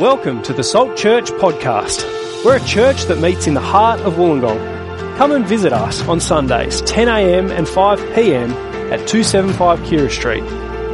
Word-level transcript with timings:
Welcome 0.00 0.42
to 0.42 0.52
the 0.52 0.62
Salt 0.62 0.94
Church 0.94 1.30
podcast. 1.30 2.04
We're 2.44 2.58
a 2.58 2.64
church 2.66 3.04
that 3.04 3.18
meets 3.18 3.46
in 3.46 3.54
the 3.54 3.62
heart 3.62 3.98
of 4.00 4.16
Wollongong. 4.16 5.16
Come 5.16 5.32
and 5.32 5.46
visit 5.46 5.72
us 5.72 6.06
on 6.06 6.20
Sundays, 6.20 6.82
10am 6.82 7.50
and 7.50 7.66
5pm 7.66 8.50
at 8.92 9.08
275 9.08 9.78
Keira 9.80 10.10
Street. 10.10 10.42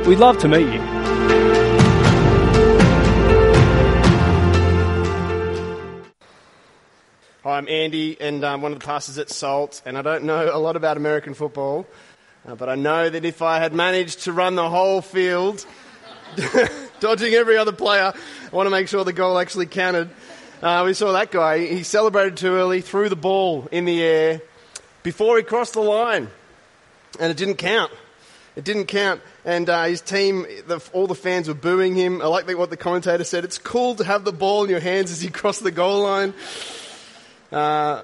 We'd 0.07 0.21
love 0.21 0.39
to 0.39 0.49
meet 0.49 0.73
you. 0.73 0.81
Hi, 7.43 7.59
I'm 7.59 7.69
Andy, 7.69 8.21
and 8.21 8.45
I'm 8.45 8.63
one 8.63 8.73
of 8.73 8.79
the 8.79 8.87
pastors 8.87 9.19
at 9.19 9.31
Salt, 9.31 9.83
and 9.85 9.99
I 9.99 10.03
don't 10.03 10.23
know 10.23 10.49
a 10.57 10.61
lot 10.61 10.77
about 10.77 10.97
American 10.97 11.35
football, 11.35 11.89
uh, 12.47 12.55
but 12.55 12.69
I 12.69 12.77
know 12.77 13.11
that 13.11 13.25
if 13.25 13.43
I 13.43 13.59
had 13.59 13.75
managed 13.75 14.21
to 14.21 14.33
run 14.33 14.55
the 14.55 14.71
whole 14.71 15.03
field, 15.03 15.67
dodging 17.03 17.35
every 17.35 17.57
other 17.57 17.73
player, 17.73 18.13
I 18.15 18.55
want 18.55 18.69
to 18.69 18.71
make 18.71 18.87
sure 18.87 19.03
the 19.03 19.13
goal 19.13 19.37
actually 19.37 19.67
counted. 19.67 20.09
Uh, 20.63 20.85
we 20.87 20.95
saw 20.95 21.11
that 21.11 21.33
guy, 21.33 21.59
he 21.67 21.83
celebrated 21.83 22.37
too 22.37 22.55
early, 22.55 22.81
threw 22.81 23.09
the 23.09 23.17
ball 23.17 23.67
in 23.73 23.87
the 23.87 24.01
air 24.01 24.41
before 25.03 25.37
he 25.37 25.43
crossed 25.43 25.73
the 25.73 25.81
line, 25.81 26.29
and 27.19 27.33
it 27.33 27.37
didn't 27.37 27.57
count. 27.57 27.91
It 28.55 28.63
didn't 28.63 28.87
count, 28.87 29.21
and 29.45 29.69
uh, 29.69 29.87
his 29.87 30.01
team, 30.01 30.47
the, 30.69 30.81
all 30.93 31.09
the 31.09 31.17
fans 31.17 31.49
were 31.49 31.55
booing 31.55 31.97
him. 31.97 32.23
I 32.23 32.27
like 32.27 32.47
what 32.57 32.71
the 32.71 32.77
commentator 32.77 33.25
said. 33.25 33.45
It's 33.45 33.59
cool 33.59 33.97
to 33.97 34.05
have 34.05 34.25
the 34.25 34.33
ball 34.33 34.63
in 34.63 34.71
your 34.71 34.79
hands 34.79 35.11
as 35.11 35.25
you 35.25 35.31
cross 35.33 35.59
the 35.59 35.73
goal 35.73 36.05
line. 36.05 36.35
Uh, 37.51 38.03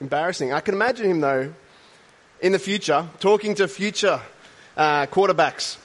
embarrassing. 0.00 0.52
I 0.52 0.58
can 0.58 0.74
imagine 0.74 1.08
him 1.08 1.20
though, 1.20 1.54
in 2.40 2.50
the 2.50 2.58
future, 2.58 3.06
talking 3.20 3.54
to 3.54 3.68
future 3.68 4.20
uh, 4.76 5.06
quarterbacks 5.06 5.78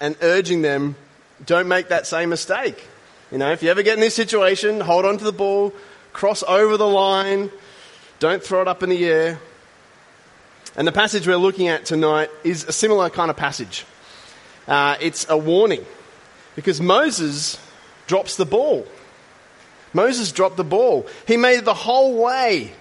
and 0.00 0.16
urging 0.22 0.62
them, 0.62 0.96
don't 1.44 1.68
make 1.68 1.88
that 1.88 2.06
same 2.06 2.30
mistake. 2.30 2.86
You 3.30 3.38
know, 3.38 3.52
if 3.52 3.62
you 3.62 3.70
ever 3.70 3.82
get 3.82 3.94
in 3.94 4.00
this 4.00 4.14
situation, 4.14 4.80
hold 4.80 5.04
on 5.04 5.18
to 5.18 5.24
the 5.24 5.32
ball, 5.32 5.72
cross 6.12 6.42
over 6.42 6.76
the 6.76 6.86
line, 6.86 7.50
don't 8.18 8.42
throw 8.42 8.62
it 8.62 8.68
up 8.68 8.82
in 8.82 8.90
the 8.90 9.04
air. 9.04 9.38
And 10.76 10.86
the 10.86 10.92
passage 10.92 11.26
we're 11.26 11.36
looking 11.36 11.68
at 11.68 11.84
tonight 11.84 12.30
is 12.44 12.64
a 12.64 12.72
similar 12.72 13.10
kind 13.10 13.30
of 13.30 13.36
passage. 13.36 13.84
Uh, 14.66 14.96
it's 15.00 15.26
a 15.28 15.36
warning 15.36 15.84
because 16.56 16.80
Moses 16.80 17.58
drops 18.06 18.36
the 18.36 18.44
ball. 18.44 18.86
Moses 19.92 20.30
dropped 20.32 20.56
the 20.56 20.64
ball. 20.64 21.06
He 21.26 21.36
made 21.36 21.58
it 21.58 21.64
the 21.64 21.74
whole 21.74 22.22
way, 22.22 22.72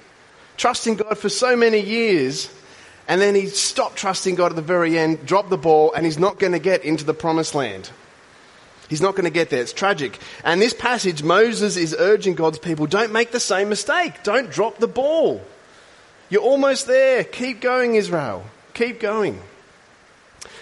trusting 0.58 0.98
God 0.98 1.18
for 1.18 1.30
so 1.30 1.56
many 1.56 1.80
years, 1.80 2.50
and 3.10 3.20
then 3.20 3.34
he 3.34 3.48
stopped 3.48 3.98
trusting 3.98 4.36
God 4.36 4.52
at 4.52 4.56
the 4.56 4.62
very 4.62 4.98
end, 4.98 5.26
dropped 5.26 5.50
the 5.50 5.58
ball, 5.58 5.92
and 5.94 6.06
he's 6.06 6.20
not 6.20 6.38
going 6.38 6.54
to 6.54 6.60
get 6.60 6.86
into 6.86 7.04
the 7.04 7.14
promised 7.14 7.56
land. 7.56 7.90
He's 8.88 9.02
not 9.02 9.16
going 9.16 9.26
to 9.26 9.32
get 9.32 9.50
there. 9.50 9.62
It's 9.62 9.74
tragic. 9.74 10.20
And 10.44 10.62
this 10.62 10.76
passage, 10.76 11.24
Moses 11.24 11.76
is 11.76 11.96
urging 11.98 12.36
God's 12.36 12.60
people 12.60 12.86
don't 12.86 13.12
make 13.12 13.32
the 13.32 13.40
same 13.40 13.68
mistake. 13.68 14.24
Don't 14.24 14.52
drop 14.52 14.78
the 14.78 14.88
ball. 14.88 15.44
You're 16.30 16.44
almost 16.44 16.86
there. 16.86 17.24
Keep 17.24 17.62
going, 17.62 17.96
Israel. 17.96 18.46
Keep 18.76 19.00
going. 19.00 19.42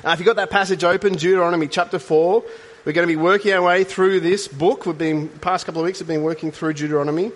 Now, 0.05 0.13
if 0.13 0.19
you've 0.19 0.25
got 0.25 0.37
that 0.37 0.49
passage 0.49 0.85
open, 0.85 1.13
Deuteronomy 1.13 1.67
chapter 1.67 1.99
4, 1.99 2.43
we're 2.85 2.93
going 2.93 3.07
to 3.07 3.13
be 3.13 3.21
working 3.21 3.51
our 3.51 3.61
way 3.61 3.83
through 3.83 4.21
this 4.21 4.47
book. 4.47 4.85
We've 4.85 4.97
been, 4.97 5.27
past 5.27 5.65
couple 5.65 5.81
of 5.81 5.85
weeks, 5.85 5.99
we've 5.99 6.07
been 6.07 6.23
working 6.23 6.51
through 6.51 6.73
Deuteronomy. 6.73 7.33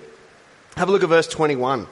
Have 0.78 0.88
a 0.88 0.92
look 0.94 1.04
at 1.04 1.10
verse 1.10 1.28
21. 1.28 1.86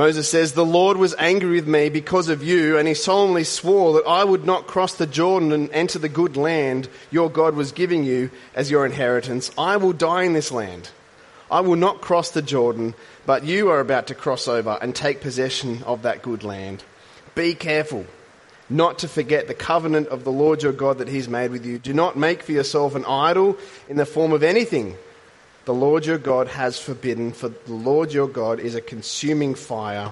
Moses 0.00 0.30
says, 0.30 0.54
The 0.54 0.64
Lord 0.64 0.96
was 0.96 1.14
angry 1.18 1.56
with 1.56 1.68
me 1.68 1.90
because 1.90 2.30
of 2.30 2.42
you, 2.42 2.78
and 2.78 2.88
he 2.88 2.94
solemnly 2.94 3.44
swore 3.44 3.92
that 3.92 4.08
I 4.08 4.24
would 4.24 4.46
not 4.46 4.66
cross 4.66 4.94
the 4.94 5.06
Jordan 5.06 5.52
and 5.52 5.70
enter 5.72 5.98
the 5.98 6.08
good 6.08 6.38
land 6.38 6.88
your 7.10 7.28
God 7.28 7.54
was 7.54 7.72
giving 7.72 8.02
you 8.02 8.30
as 8.54 8.70
your 8.70 8.86
inheritance. 8.86 9.50
I 9.58 9.76
will 9.76 9.92
die 9.92 10.22
in 10.22 10.32
this 10.32 10.50
land. 10.50 10.88
I 11.50 11.60
will 11.60 11.76
not 11.76 12.00
cross 12.00 12.30
the 12.30 12.40
Jordan, 12.40 12.94
but 13.26 13.44
you 13.44 13.68
are 13.68 13.78
about 13.78 14.06
to 14.06 14.14
cross 14.14 14.48
over 14.48 14.78
and 14.80 14.96
take 14.96 15.20
possession 15.20 15.82
of 15.82 16.00
that 16.00 16.22
good 16.22 16.44
land. 16.44 16.82
Be 17.34 17.54
careful 17.54 18.06
not 18.70 19.00
to 19.00 19.06
forget 19.06 19.48
the 19.48 19.54
covenant 19.54 20.08
of 20.08 20.24
the 20.24 20.32
Lord 20.32 20.62
your 20.62 20.72
God 20.72 20.96
that 20.96 21.08
he's 21.08 21.28
made 21.28 21.50
with 21.50 21.66
you. 21.66 21.78
Do 21.78 21.92
not 21.92 22.16
make 22.16 22.42
for 22.42 22.52
yourself 22.52 22.94
an 22.94 23.04
idol 23.04 23.58
in 23.86 23.98
the 23.98 24.06
form 24.06 24.32
of 24.32 24.42
anything 24.42 24.96
the 25.70 25.74
Lord 25.74 26.04
your 26.04 26.18
God 26.18 26.48
has 26.48 26.80
forbidden, 26.80 27.30
for 27.30 27.50
the 27.50 27.72
Lord 27.72 28.12
your 28.12 28.26
God 28.26 28.58
is 28.58 28.74
a 28.74 28.80
consuming 28.80 29.54
fire, 29.54 30.10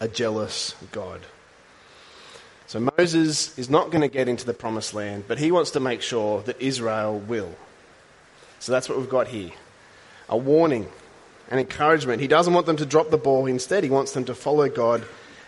a 0.00 0.08
jealous 0.08 0.74
God. 0.90 1.20
So 2.66 2.90
Moses 2.98 3.56
is 3.56 3.70
not 3.70 3.92
going 3.92 4.00
to 4.00 4.08
get 4.08 4.28
into 4.28 4.44
the 4.44 4.52
promised 4.52 4.94
land, 4.94 5.26
but 5.28 5.38
he 5.38 5.52
wants 5.52 5.70
to 5.70 5.80
make 5.80 6.02
sure 6.02 6.42
that 6.42 6.60
Israel 6.60 7.20
will. 7.20 7.54
So 8.58 8.72
that's 8.72 8.88
what 8.88 8.98
we've 8.98 9.08
got 9.08 9.28
here 9.28 9.52
a 10.28 10.36
warning, 10.36 10.88
an 11.52 11.60
encouragement. 11.60 12.20
He 12.20 12.26
doesn't 12.26 12.52
want 12.52 12.66
them 12.66 12.78
to 12.78 12.84
drop 12.84 13.10
the 13.10 13.16
ball, 13.16 13.46
instead, 13.46 13.84
he 13.84 13.90
wants 13.90 14.10
them 14.10 14.24
to 14.24 14.34
follow 14.34 14.68
God, 14.68 15.04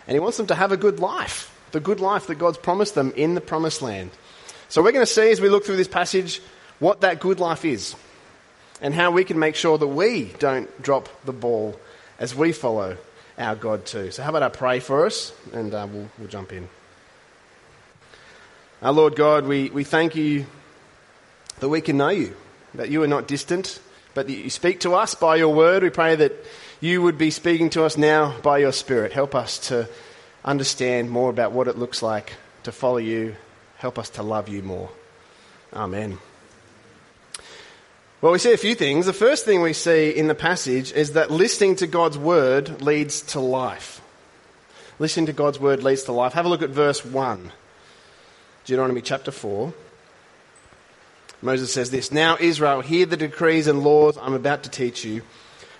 and 0.06 0.14
he 0.14 0.20
wants 0.20 0.36
them 0.36 0.46
to 0.46 0.54
have 0.54 0.70
a 0.70 0.76
good 0.76 1.00
life, 1.00 1.52
the 1.72 1.80
good 1.80 1.98
life 1.98 2.28
that 2.28 2.36
God's 2.36 2.58
promised 2.58 2.94
them 2.94 3.12
in 3.16 3.34
the 3.34 3.40
promised 3.40 3.82
land. 3.82 4.12
So 4.68 4.84
we're 4.84 4.92
going 4.92 5.04
to 5.04 5.12
see 5.12 5.32
as 5.32 5.40
we 5.40 5.48
look 5.48 5.64
through 5.64 5.78
this 5.78 5.88
passage 5.88 6.40
what 6.78 7.00
that 7.00 7.18
good 7.18 7.40
life 7.40 7.64
is 7.64 7.96
and 8.80 8.94
how 8.94 9.10
we 9.10 9.24
can 9.24 9.38
make 9.38 9.54
sure 9.54 9.78
that 9.78 9.86
we 9.86 10.32
don't 10.38 10.82
drop 10.82 11.08
the 11.24 11.32
ball 11.32 11.78
as 12.18 12.34
we 12.34 12.52
follow 12.52 12.96
our 13.38 13.56
God 13.56 13.86
too. 13.86 14.10
So, 14.10 14.22
how 14.22 14.30
about 14.30 14.42
I 14.42 14.48
pray 14.48 14.80
for 14.80 15.06
us 15.06 15.32
and 15.52 15.72
uh, 15.72 15.86
we'll, 15.90 16.08
we'll 16.18 16.28
jump 16.28 16.52
in. 16.52 16.68
Our 18.82 18.92
Lord 18.92 19.16
God, 19.16 19.46
we, 19.46 19.70
we 19.70 19.84
thank 19.84 20.16
you 20.16 20.46
that 21.60 21.68
we 21.68 21.80
can 21.80 21.98
know 21.98 22.08
you, 22.08 22.34
that 22.74 22.88
you 22.88 23.02
are 23.02 23.08
not 23.08 23.28
distant, 23.28 23.80
but 24.14 24.26
that 24.26 24.32
you 24.32 24.50
speak 24.50 24.80
to 24.80 24.94
us 24.94 25.14
by 25.14 25.36
your 25.36 25.54
word. 25.54 25.82
We 25.82 25.90
pray 25.90 26.16
that 26.16 26.32
you 26.80 27.02
would 27.02 27.18
be 27.18 27.30
speaking 27.30 27.70
to 27.70 27.84
us 27.84 27.96
now 27.96 28.38
by 28.40 28.58
your 28.58 28.72
Spirit. 28.72 29.12
Help 29.12 29.34
us 29.34 29.58
to 29.68 29.88
understand 30.44 31.10
more 31.10 31.28
about 31.28 31.52
what 31.52 31.68
it 31.68 31.76
looks 31.76 32.02
like 32.02 32.32
to 32.62 32.72
follow 32.72 32.96
you. 32.96 33.36
Help 33.76 33.98
us 33.98 34.10
to 34.10 34.22
love 34.22 34.48
you 34.48 34.62
more. 34.62 34.90
Amen. 35.72 36.18
Well, 38.22 38.32
we 38.32 38.38
see 38.38 38.52
a 38.52 38.58
few 38.58 38.74
things. 38.74 39.06
The 39.06 39.14
first 39.14 39.46
thing 39.46 39.62
we 39.62 39.72
see 39.72 40.10
in 40.10 40.28
the 40.28 40.34
passage 40.34 40.92
is 40.92 41.12
that 41.12 41.30
listening 41.30 41.76
to 41.76 41.86
God's 41.86 42.18
word 42.18 42.82
leads 42.82 43.22
to 43.32 43.40
life. 43.40 44.02
Listening 44.98 45.24
to 45.26 45.32
God's 45.32 45.58
word 45.58 45.82
leads 45.82 46.02
to 46.02 46.12
life. 46.12 46.34
Have 46.34 46.44
a 46.44 46.50
look 46.50 46.60
at 46.60 46.68
verse 46.68 47.02
1, 47.02 47.50
Deuteronomy 48.66 49.00
chapter 49.00 49.30
4. 49.30 49.72
Moses 51.40 51.72
says 51.72 51.90
this 51.90 52.12
Now, 52.12 52.36
Israel, 52.38 52.82
hear 52.82 53.06
the 53.06 53.16
decrees 53.16 53.66
and 53.66 53.82
laws 53.82 54.18
I'm 54.18 54.34
about 54.34 54.64
to 54.64 54.70
teach 54.70 55.02
you. 55.02 55.22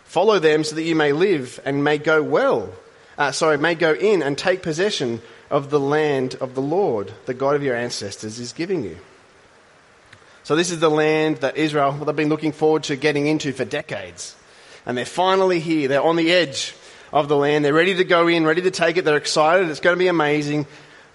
Follow 0.04 0.38
them 0.38 0.64
so 0.64 0.76
that 0.76 0.82
you 0.82 0.94
may 0.94 1.12
live 1.12 1.60
and 1.66 1.84
may 1.84 1.98
go 1.98 2.22
well. 2.22 2.72
Uh, 3.18 3.32
sorry, 3.32 3.58
may 3.58 3.74
go 3.74 3.92
in 3.92 4.22
and 4.22 4.38
take 4.38 4.62
possession 4.62 5.20
of 5.50 5.68
the 5.68 5.78
land 5.78 6.36
of 6.40 6.54
the 6.54 6.62
Lord, 6.62 7.12
the 7.26 7.34
God 7.34 7.54
of 7.54 7.62
your 7.62 7.76
ancestors, 7.76 8.38
is 8.38 8.54
giving 8.54 8.82
you. 8.82 8.96
So, 10.50 10.56
this 10.56 10.72
is 10.72 10.80
the 10.80 10.90
land 10.90 11.36
that 11.42 11.56
Israel, 11.56 11.92
they've 11.92 12.16
been 12.16 12.28
looking 12.28 12.50
forward 12.50 12.82
to 12.82 12.96
getting 12.96 13.28
into 13.28 13.52
for 13.52 13.64
decades. 13.64 14.34
And 14.84 14.98
they're 14.98 15.04
finally 15.04 15.60
here. 15.60 15.86
They're 15.86 16.02
on 16.02 16.16
the 16.16 16.32
edge 16.32 16.74
of 17.12 17.28
the 17.28 17.36
land. 17.36 17.64
They're 17.64 17.72
ready 17.72 17.94
to 17.94 18.02
go 18.02 18.26
in, 18.26 18.44
ready 18.44 18.62
to 18.62 18.72
take 18.72 18.96
it. 18.96 19.04
They're 19.04 19.16
excited. 19.16 19.70
It's 19.70 19.78
going 19.78 19.94
to 19.94 19.98
be 19.98 20.08
amazing. 20.08 20.66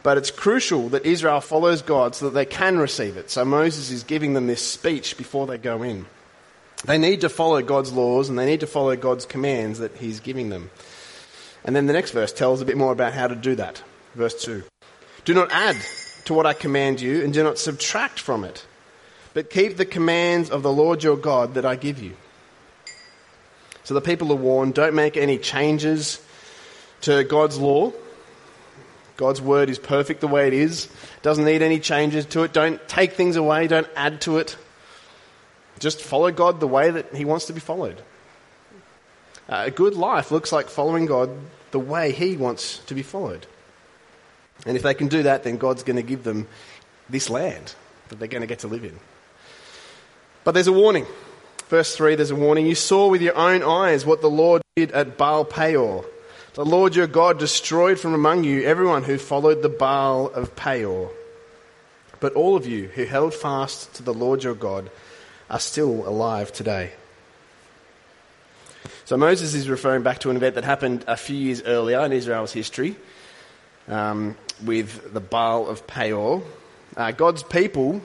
But 0.04 0.18
it's 0.18 0.32
crucial 0.32 0.88
that 0.88 1.06
Israel 1.06 1.42
follows 1.42 1.82
God 1.82 2.16
so 2.16 2.28
that 2.30 2.34
they 2.34 2.46
can 2.46 2.78
receive 2.78 3.18
it. 3.18 3.30
So, 3.30 3.44
Moses 3.44 3.92
is 3.92 4.06
giving 4.06 4.36
them 4.36 4.48
this 4.48 4.66
speech 4.66 5.18
before 5.18 5.48
they 5.48 5.58
go 5.58 5.84
in. 5.84 6.06
They 6.86 6.98
need 6.98 7.20
to 7.20 7.28
follow 7.28 7.62
God's 7.62 7.92
laws 7.92 8.30
and 8.30 8.40
they 8.40 8.46
need 8.46 8.62
to 8.62 8.68
follow 8.68 8.96
God's 8.96 9.26
commands 9.26 9.80
that 9.80 9.98
He's 9.98 10.22
giving 10.22 10.48
them. 10.48 10.72
And 11.66 11.76
then 11.76 11.88
the 11.88 11.94
next 11.94 12.12
verse 12.12 12.32
tells 12.32 12.62
a 12.62 12.66
bit 12.66 12.78
more 12.78 12.94
about 12.94 13.12
how 13.12 13.28
to 13.28 13.36
do 13.36 13.56
that. 13.56 13.84
Verse 14.14 14.42
2 14.46 14.64
Do 15.26 15.34
not 15.34 15.52
add 15.52 15.76
to 16.24 16.34
what 16.34 16.46
I 16.46 16.54
command 16.54 17.02
you, 17.02 17.22
and 17.22 17.34
do 17.34 17.44
not 17.44 17.58
subtract 17.58 18.18
from 18.18 18.46
it 18.46 18.66
but 19.36 19.50
keep 19.50 19.76
the 19.76 19.86
commands 19.86 20.50
of 20.50 20.64
the 20.64 20.72
Lord 20.72 21.04
your 21.04 21.18
God 21.18 21.56
that 21.56 21.66
I 21.66 21.76
give 21.76 22.02
you. 22.02 22.16
So 23.84 23.94
the 23.94 24.02
people 24.02 24.32
are 24.32 24.38
warned 24.38 24.74
don't 24.74 24.96
make 24.96 25.18
any 25.18 25.38
changes 25.38 26.26
to 27.02 27.24
God's 27.26 27.60
law. 27.60 27.92
God's 29.18 29.42
word 29.42 29.70
is 29.70 29.78
perfect 29.78 30.22
the 30.22 30.28
way 30.30 30.48
it 30.48 30.54
is, 30.54 30.90
doesn't 31.22 31.44
need 31.44 31.62
any 31.62 31.80
changes 31.80 32.26
to 32.28 32.44
it. 32.44 32.54
Don't 32.54 32.86
take 32.88 33.14
things 33.14 33.36
away, 33.36 33.68
don't 33.68 33.88
add 33.96 34.22
to 34.22 34.38
it. 34.38 34.58
Just 35.80 36.02
follow 36.02 36.32
God 36.32 36.62
the 36.62 36.68
way 36.68 36.90
that 36.92 37.14
He 37.14 37.26
wants 37.26 37.46
to 37.46 37.54
be 37.54 37.60
followed. 37.60 38.02
Uh, 39.50 39.64
a 39.68 39.72
good 39.72 39.96
life 39.96 40.32
looks 40.32 40.54
like 40.54 40.70
following 40.70 41.06
God 41.06 41.30
the 41.72 41.80
way 41.80 42.14
He 42.14 42.38
wants 42.38 42.78
to 42.88 42.96
be 42.96 43.04
followed. 43.04 43.46
And 44.66 44.78
if 44.78 44.84
they 44.84 44.94
can 44.94 45.10
do 45.10 45.24
that, 45.24 45.44
then 45.44 45.58
God's 45.58 45.84
going 45.84 45.98
to 45.98 46.04
give 46.04 46.24
them 46.24 46.48
this 47.10 47.30
land 47.30 47.76
that 48.08 48.20
they're 48.20 48.30
going 48.30 48.42
to 48.42 48.48
get 48.48 48.60
to 48.60 48.68
live 48.68 48.86
in. 48.86 48.98
But 50.46 50.54
there's 50.54 50.68
a 50.68 50.74
warning. 50.74 51.06
Verse 51.68 51.96
3, 51.96 52.16
there's 52.16 52.32
a 52.32 52.36
warning. 52.36 52.68
You 52.68 52.76
saw 52.76 53.10
with 53.10 53.22
your 53.22 53.36
own 53.36 53.64
eyes 53.64 54.06
what 54.06 54.22
the 54.22 54.30
Lord 54.30 54.62
did 54.76 54.92
at 54.92 55.18
Baal 55.18 55.44
Peor. 55.44 56.06
The 56.54 56.64
Lord 56.64 56.96
your 56.96 57.08
God 57.08 57.40
destroyed 57.40 58.00
from 58.00 58.14
among 58.14 58.44
you 58.44 58.64
everyone 58.64 59.04
who 59.04 59.18
followed 59.18 59.64
the 59.64 59.70
Baal 59.70 60.28
of 60.28 60.56
Peor. 60.56 61.12
But 62.20 62.34
all 62.34 62.56
of 62.56 62.68
you 62.68 62.88
who 62.88 63.06
held 63.06 63.34
fast 63.34 63.96
to 63.96 64.04
the 64.04 64.14
Lord 64.14 64.44
your 64.44 64.54
God 64.54 64.92
are 65.50 65.60
still 65.60 66.08
alive 66.08 66.54
today. 66.54 66.94
So 69.06 69.18
Moses 69.18 69.56
is 69.56 69.68
referring 69.68 70.04
back 70.04 70.20
to 70.20 70.30
an 70.30 70.36
event 70.36 70.56
that 70.56 70.64
happened 70.64 71.06
a 71.08 71.18
few 71.18 71.36
years 71.36 71.64
earlier 71.64 72.06
in 72.06 72.12
Israel's 72.12 72.54
history 72.54 72.96
um, 73.88 74.38
with 74.64 75.12
the 75.12 75.20
Baal 75.20 75.68
of 75.68 75.88
Peor. 75.88 76.44
Uh, 76.96 77.12
God's 77.12 77.42
people 77.42 78.02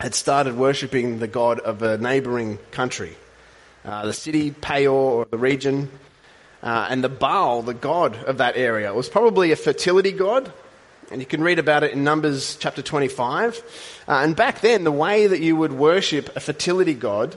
had 0.00 0.14
started 0.14 0.56
worshipping 0.56 1.18
the 1.18 1.28
god 1.28 1.60
of 1.60 1.82
a 1.82 1.98
neighboring 1.98 2.58
country. 2.70 3.14
Uh, 3.84 4.06
the 4.06 4.14
city, 4.14 4.50
Peor, 4.50 4.90
or 4.90 5.26
the 5.26 5.36
region, 5.36 5.90
uh, 6.62 6.86
and 6.88 7.04
the 7.04 7.08
Baal, 7.10 7.60
the 7.60 7.74
god 7.74 8.16
of 8.24 8.38
that 8.38 8.56
area, 8.56 8.94
was 8.94 9.10
probably 9.10 9.52
a 9.52 9.56
fertility 9.56 10.12
god. 10.12 10.50
And 11.10 11.20
you 11.20 11.26
can 11.26 11.42
read 11.42 11.58
about 11.58 11.82
it 11.82 11.92
in 11.92 12.02
Numbers 12.02 12.56
chapter 12.56 12.80
25. 12.80 13.62
Uh, 14.08 14.12
and 14.24 14.34
back 14.34 14.60
then, 14.60 14.84
the 14.84 14.92
way 14.92 15.26
that 15.26 15.40
you 15.40 15.54
would 15.56 15.72
worship 15.72 16.34
a 16.34 16.40
fertility 16.40 16.94
god 16.94 17.36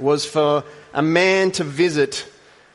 was 0.00 0.24
for 0.24 0.64
a 0.92 1.02
man 1.02 1.52
to 1.52 1.64
visit 1.64 2.26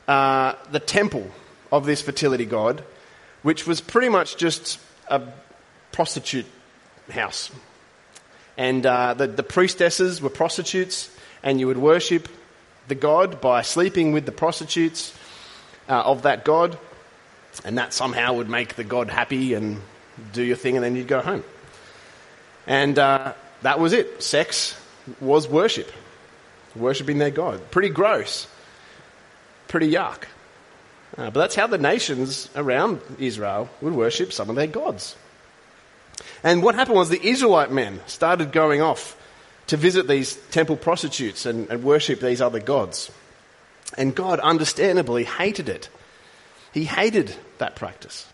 uh, 0.06 0.54
the 0.70 0.80
temple 0.80 1.30
of 1.70 1.84
this 1.84 2.00
fertility 2.00 2.46
god, 2.46 2.82
which 3.42 3.66
was 3.66 3.82
pretty 3.82 4.08
much 4.08 4.38
just 4.38 4.80
a 5.08 5.20
prostitute 5.92 6.46
house. 7.10 7.50
And 8.58 8.84
uh, 8.84 9.14
the, 9.14 9.28
the 9.28 9.44
priestesses 9.44 10.20
were 10.20 10.30
prostitutes, 10.30 11.08
and 11.44 11.60
you 11.60 11.68
would 11.68 11.78
worship 11.78 12.28
the 12.88 12.96
god 12.96 13.40
by 13.40 13.62
sleeping 13.62 14.10
with 14.10 14.26
the 14.26 14.32
prostitutes 14.32 15.16
uh, 15.88 16.02
of 16.02 16.22
that 16.22 16.44
god, 16.44 16.76
and 17.64 17.78
that 17.78 17.94
somehow 17.94 18.34
would 18.34 18.50
make 18.50 18.74
the 18.74 18.82
god 18.82 19.10
happy 19.10 19.54
and 19.54 19.80
do 20.32 20.42
your 20.42 20.56
thing, 20.56 20.76
and 20.76 20.84
then 20.84 20.96
you'd 20.96 21.06
go 21.06 21.20
home. 21.20 21.44
And 22.66 22.98
uh, 22.98 23.34
that 23.62 23.78
was 23.78 23.92
it. 23.92 24.24
Sex 24.24 24.76
was 25.20 25.48
worship, 25.48 25.92
worshipping 26.74 27.18
their 27.18 27.30
god. 27.30 27.70
Pretty 27.70 27.90
gross, 27.90 28.48
pretty 29.68 29.92
yuck. 29.92 30.24
Uh, 31.16 31.30
but 31.30 31.34
that's 31.34 31.54
how 31.54 31.68
the 31.68 31.78
nations 31.78 32.50
around 32.56 33.00
Israel 33.20 33.70
would 33.80 33.94
worship 33.94 34.32
some 34.32 34.50
of 34.50 34.56
their 34.56 34.66
gods. 34.66 35.16
And 36.42 36.62
what 36.62 36.74
happened 36.74 36.96
was 36.96 37.08
the 37.08 37.26
Israelite 37.26 37.70
men 37.70 38.00
started 38.06 38.52
going 38.52 38.80
off 38.80 39.16
to 39.68 39.76
visit 39.76 40.08
these 40.08 40.36
temple 40.50 40.76
prostitutes 40.76 41.46
and, 41.46 41.68
and 41.70 41.82
worship 41.82 42.20
these 42.20 42.40
other 42.40 42.60
gods. 42.60 43.10
And 43.96 44.14
God 44.14 44.40
understandably 44.40 45.24
hated 45.24 45.68
it. 45.68 45.88
He 46.72 46.84
hated 46.84 47.34
that 47.58 47.76
practice. 47.76 48.26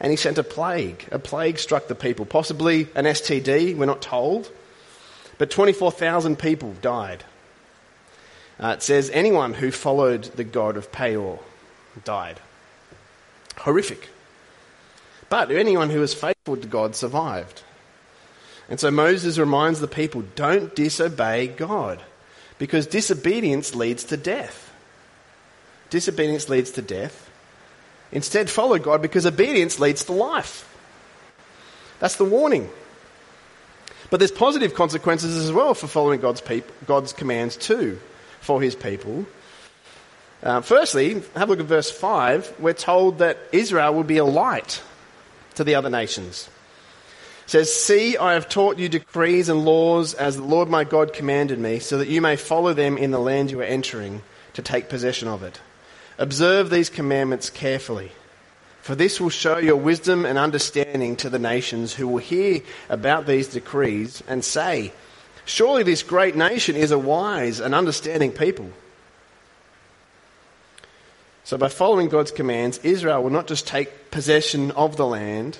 And 0.00 0.10
he 0.10 0.16
sent 0.16 0.38
a 0.38 0.44
plague. 0.44 1.06
A 1.12 1.18
plague 1.18 1.58
struck 1.58 1.88
the 1.88 1.94
people, 1.94 2.26
possibly 2.26 2.88
an 2.94 3.04
STD, 3.04 3.76
we're 3.76 3.86
not 3.86 4.02
told. 4.02 4.50
But 5.38 5.50
24,000 5.50 6.38
people 6.38 6.74
died. 6.80 7.24
Uh, 8.58 8.74
it 8.76 8.82
says 8.82 9.10
anyone 9.10 9.54
who 9.54 9.70
followed 9.70 10.24
the 10.24 10.44
god 10.44 10.76
of 10.76 10.92
Peor 10.92 11.40
died. 12.04 12.40
Horrific. 13.58 14.08
But 15.32 15.50
anyone 15.50 15.88
who 15.88 16.00
was 16.00 16.12
faithful 16.12 16.58
to 16.58 16.68
God 16.68 16.94
survived. 16.94 17.62
And 18.68 18.78
so 18.78 18.90
Moses 18.90 19.38
reminds 19.38 19.80
the 19.80 19.88
people 19.88 20.24
don't 20.36 20.76
disobey 20.76 21.46
God 21.46 22.02
because 22.58 22.86
disobedience 22.86 23.74
leads 23.74 24.04
to 24.04 24.18
death. 24.18 24.70
Disobedience 25.88 26.50
leads 26.50 26.72
to 26.72 26.82
death. 26.82 27.30
Instead, 28.12 28.50
follow 28.50 28.78
God 28.78 29.00
because 29.00 29.24
obedience 29.24 29.80
leads 29.80 30.04
to 30.04 30.12
life. 30.12 30.68
That's 31.98 32.16
the 32.16 32.26
warning. 32.26 32.68
But 34.10 34.18
there's 34.18 34.30
positive 34.30 34.74
consequences 34.74 35.34
as 35.38 35.50
well 35.50 35.72
for 35.72 35.86
following 35.86 36.20
God's, 36.20 36.42
God's 36.86 37.14
commands 37.14 37.56
too 37.56 37.98
for 38.40 38.60
his 38.60 38.74
people. 38.74 39.24
Uh, 40.42 40.60
firstly, 40.60 41.22
have 41.34 41.48
a 41.48 41.52
look 41.52 41.60
at 41.60 41.64
verse 41.64 41.90
5. 41.90 42.56
We're 42.58 42.74
told 42.74 43.20
that 43.20 43.38
Israel 43.50 43.94
will 43.94 44.04
be 44.04 44.18
a 44.18 44.26
light 44.26 44.82
to 45.54 45.64
the 45.64 45.74
other 45.74 45.90
nations 45.90 46.48
says, 47.46 47.72
See, 47.72 48.16
I 48.16 48.32
have 48.34 48.48
taught 48.48 48.78
you 48.78 48.88
decrees 48.88 49.48
and 49.48 49.64
laws 49.64 50.14
as 50.14 50.36
the 50.36 50.42
Lord 50.42 50.68
my 50.68 50.84
God 50.84 51.12
commanded 51.12 51.58
me, 51.58 51.78
so 51.78 51.98
that 51.98 52.08
you 52.08 52.20
may 52.20 52.36
follow 52.36 52.72
them 52.72 52.96
in 52.96 53.10
the 53.10 53.20
land 53.20 53.50
you 53.50 53.60
are 53.60 53.64
entering 53.64 54.22
to 54.54 54.62
take 54.62 54.88
possession 54.88 55.28
of 55.28 55.42
it. 55.42 55.60
Observe 56.18 56.70
these 56.70 56.88
commandments 56.88 57.50
carefully, 57.50 58.12
for 58.80 58.94
this 58.94 59.20
will 59.20 59.30
show 59.30 59.58
your 59.58 59.76
wisdom 59.76 60.24
and 60.24 60.38
understanding 60.38 61.16
to 61.16 61.30
the 61.30 61.38
nations 61.38 61.92
who 61.92 62.08
will 62.08 62.18
hear 62.18 62.62
about 62.88 63.26
these 63.26 63.48
decrees 63.48 64.22
and 64.26 64.44
say, 64.44 64.92
Surely 65.44 65.82
this 65.82 66.02
great 66.02 66.36
nation 66.36 66.76
is 66.76 66.90
a 66.90 66.98
wise 66.98 67.60
and 67.60 67.74
understanding 67.74 68.32
people. 68.32 68.70
So, 71.44 71.58
by 71.58 71.68
following 71.68 72.08
God's 72.08 72.30
commands, 72.30 72.78
Israel 72.84 73.22
will 73.22 73.30
not 73.30 73.46
just 73.46 73.66
take 73.66 74.10
possession 74.10 74.70
of 74.72 74.96
the 74.96 75.06
land 75.06 75.58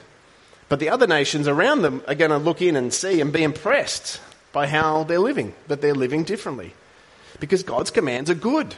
but 0.73 0.81
the 0.81 0.89
other 0.89 1.07
nations 1.07 1.49
around 1.49 1.83
them 1.83 2.03
are 2.09 2.15
going 2.15 2.31
to 2.31 2.39
look 2.39 2.63
in 2.63 2.77
and 2.77 2.95
see 2.95 3.21
and 3.21 3.31
be 3.31 3.43
impressed 3.43 4.23
by 4.53 4.67
how 4.67 5.05
they're 5.05 5.19
living, 5.19 5.53
that 5.69 5.83
they're 5.83 5.93
living 5.93 6.25
differently. 6.25 6.73
Because 7.41 7.63
God's 7.63 7.91
commands 7.91 8.31
are 8.31 8.35
good. 8.35 8.75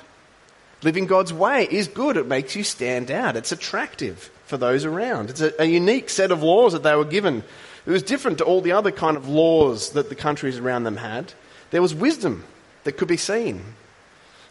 Living 0.82 1.06
God's 1.06 1.32
way 1.32 1.68
is 1.70 1.86
good. 1.86 2.16
It 2.16 2.26
makes 2.26 2.56
you 2.56 2.64
stand 2.64 3.12
out. 3.12 3.36
It's 3.36 3.52
attractive 3.52 4.28
for 4.44 4.56
those 4.56 4.84
around. 4.84 5.30
It's 5.30 5.40
a, 5.40 5.52
a 5.62 5.66
unique 5.66 6.10
set 6.10 6.32
of 6.32 6.42
laws 6.42 6.72
that 6.72 6.82
they 6.82 6.96
were 6.96 7.04
given. 7.04 7.44
It 7.86 7.90
was 7.92 8.02
different 8.02 8.38
to 8.38 8.44
all 8.44 8.60
the 8.60 8.72
other 8.72 8.90
kind 8.90 9.16
of 9.16 9.28
laws 9.28 9.90
that 9.90 10.08
the 10.08 10.16
countries 10.16 10.58
around 10.58 10.82
them 10.82 10.96
had. 10.96 11.32
There 11.70 11.80
was 11.80 11.94
wisdom 11.94 12.42
that 12.82 12.96
could 12.96 13.06
be 13.06 13.16
seen. 13.16 13.62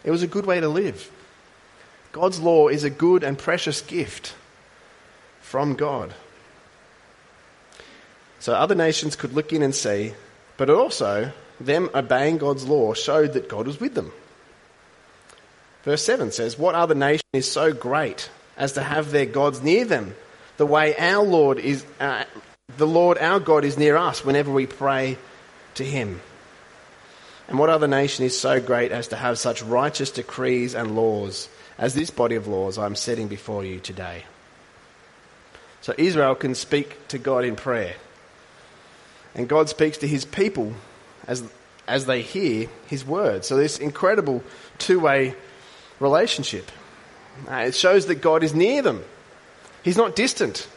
It 0.02 0.10
was 0.10 0.22
a 0.22 0.26
good 0.26 0.46
way 0.46 0.60
to 0.60 0.68
live. 0.70 1.10
God's 2.14 2.38
law 2.38 2.68
is 2.68 2.84
a 2.84 2.90
good 2.90 3.24
and 3.24 3.36
precious 3.36 3.80
gift 3.80 4.36
from 5.40 5.74
God. 5.74 6.14
So 8.38 8.54
other 8.54 8.76
nations 8.76 9.16
could 9.16 9.32
look 9.32 9.52
in 9.52 9.62
and 9.62 9.74
see, 9.74 10.14
but 10.56 10.70
also 10.70 11.32
them 11.58 11.90
obeying 11.92 12.38
God's 12.38 12.68
law 12.68 12.94
showed 12.94 13.32
that 13.32 13.48
God 13.48 13.66
was 13.66 13.80
with 13.80 13.94
them. 13.94 14.12
Verse 15.82 16.04
7 16.04 16.30
says, 16.30 16.56
What 16.56 16.76
other 16.76 16.94
nation 16.94 17.26
is 17.32 17.50
so 17.50 17.72
great 17.72 18.30
as 18.56 18.74
to 18.74 18.82
have 18.84 19.10
their 19.10 19.26
gods 19.26 19.60
near 19.60 19.84
them, 19.84 20.14
the 20.56 20.66
way 20.66 20.96
our 20.96 21.24
Lord 21.24 21.58
is, 21.58 21.84
uh, 21.98 22.26
the 22.76 22.86
Lord 22.86 23.18
our 23.18 23.40
God 23.40 23.64
is 23.64 23.76
near 23.76 23.96
us 23.96 24.24
whenever 24.24 24.52
we 24.52 24.66
pray 24.66 25.18
to 25.74 25.84
him? 25.84 26.20
And 27.48 27.58
what 27.58 27.70
other 27.70 27.88
nation 27.88 28.24
is 28.24 28.38
so 28.38 28.60
great 28.60 28.92
as 28.92 29.08
to 29.08 29.16
have 29.16 29.36
such 29.36 29.64
righteous 29.64 30.12
decrees 30.12 30.76
and 30.76 30.94
laws 30.94 31.48
as 31.78 31.94
this 31.94 32.10
body 32.10 32.36
of 32.36 32.46
laws 32.46 32.78
I'm 32.78 32.96
setting 32.96 33.28
before 33.28 33.64
you 33.64 33.80
today? 33.80 34.24
So 35.80 35.94
Israel 35.98 36.34
can 36.34 36.54
speak 36.54 37.08
to 37.08 37.18
God 37.18 37.44
in 37.44 37.56
prayer. 37.56 37.94
And 39.34 39.48
God 39.48 39.68
speaks 39.68 39.98
to 39.98 40.08
his 40.08 40.24
people 40.24 40.72
as, 41.26 41.42
as 41.86 42.06
they 42.06 42.22
hear 42.22 42.68
his 42.86 43.04
word. 43.04 43.44
So, 43.44 43.56
this 43.56 43.78
incredible 43.78 44.42
two 44.78 45.00
way 45.00 45.34
relationship. 46.00 46.70
Uh, 47.48 47.64
it 47.66 47.74
shows 47.74 48.06
that 48.06 48.16
God 48.16 48.44
is 48.44 48.54
near 48.54 48.80
them. 48.80 49.02
He's 49.82 49.96
not 49.96 50.14
distant. 50.14 50.68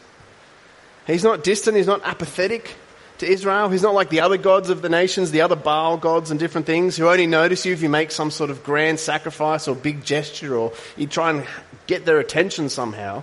He's 1.06 1.24
not 1.24 1.42
distant, 1.42 1.76
he's 1.76 1.86
not 1.86 2.02
apathetic 2.04 2.74
to 3.18 3.26
Israel. 3.26 3.68
He's 3.68 3.82
not 3.82 3.94
like 3.94 4.10
the 4.10 4.20
other 4.20 4.36
gods 4.36 4.70
of 4.70 4.82
the 4.82 4.88
nations, 4.88 5.30
the 5.30 5.40
other 5.40 5.56
Baal 5.56 5.96
gods 5.96 6.30
and 6.30 6.38
different 6.38 6.66
things, 6.66 6.96
who 6.96 7.08
only 7.08 7.26
notice 7.26 7.66
you 7.66 7.72
if 7.72 7.82
you 7.82 7.88
make 7.88 8.10
some 8.10 8.30
sort 8.30 8.50
of 8.50 8.64
grand 8.64 9.00
sacrifice 9.00 9.68
or 9.68 9.74
big 9.74 10.04
gesture 10.04 10.56
or 10.56 10.72
you 10.96 11.06
try 11.06 11.30
and 11.30 11.46
get 11.86 12.04
their 12.04 12.18
attention 12.18 12.68
somehow. 12.68 13.22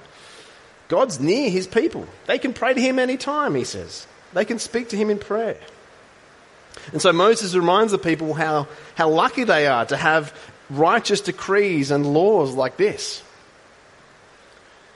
God's 0.87 1.19
near 1.19 1.49
his 1.49 1.67
people. 1.67 2.07
They 2.27 2.37
can 2.37 2.53
pray 2.53 2.73
to 2.73 2.81
him 2.81 2.99
anytime, 2.99 3.55
he 3.55 3.63
says. 3.63 4.05
They 4.33 4.45
can 4.45 4.59
speak 4.59 4.89
to 4.89 4.97
him 4.97 5.09
in 5.09 5.17
prayer. 5.17 5.57
And 6.91 7.01
so 7.01 7.11
Moses 7.13 7.55
reminds 7.55 7.91
the 7.91 7.97
people 7.97 8.33
how, 8.33 8.67
how 8.95 9.09
lucky 9.09 9.43
they 9.43 9.65
are 9.67 9.85
to 9.85 9.97
have 9.97 10.37
righteous 10.69 11.21
decrees 11.21 11.91
and 11.91 12.05
laws 12.05 12.53
like 12.53 12.77
this. 12.77 13.23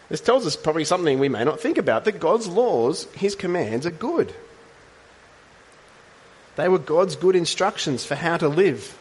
This 0.09 0.21
tells 0.21 0.45
us 0.45 0.55
probably 0.55 0.85
something 0.85 1.19
we 1.19 1.29
may 1.29 1.43
not 1.43 1.59
think 1.59 1.77
about 1.77 2.05
that 2.05 2.19
God's 2.19 2.47
laws, 2.47 3.05
his 3.13 3.35
commands, 3.35 3.85
are 3.85 3.91
good. 3.91 4.33
They 6.59 6.67
were 6.67 6.77
God's 6.77 7.15
good 7.15 7.37
instructions 7.37 8.03
for 8.05 8.15
how 8.15 8.35
to 8.35 8.49
live 8.49 8.97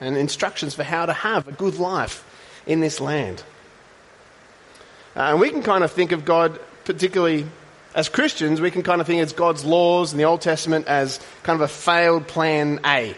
and 0.00 0.16
instructions 0.16 0.74
for 0.74 0.82
how 0.82 1.06
to 1.06 1.12
have 1.12 1.46
a 1.46 1.52
good 1.52 1.78
life 1.78 2.24
in 2.66 2.80
this 2.80 3.00
land. 3.00 3.44
Uh, 5.14 5.20
and 5.20 5.40
we 5.40 5.50
can 5.50 5.62
kind 5.62 5.84
of 5.84 5.92
think 5.92 6.10
of 6.10 6.24
God, 6.24 6.58
particularly 6.84 7.46
as 7.94 8.08
Christians, 8.08 8.60
we 8.60 8.72
can 8.72 8.82
kind 8.82 9.00
of 9.00 9.06
think 9.06 9.22
of 9.22 9.36
God's 9.36 9.64
laws 9.64 10.10
in 10.10 10.18
the 10.18 10.24
Old 10.24 10.40
Testament 10.40 10.88
as 10.88 11.20
kind 11.44 11.54
of 11.54 11.62
a 11.62 11.68
failed 11.68 12.26
plan 12.26 12.80
A. 12.84 13.14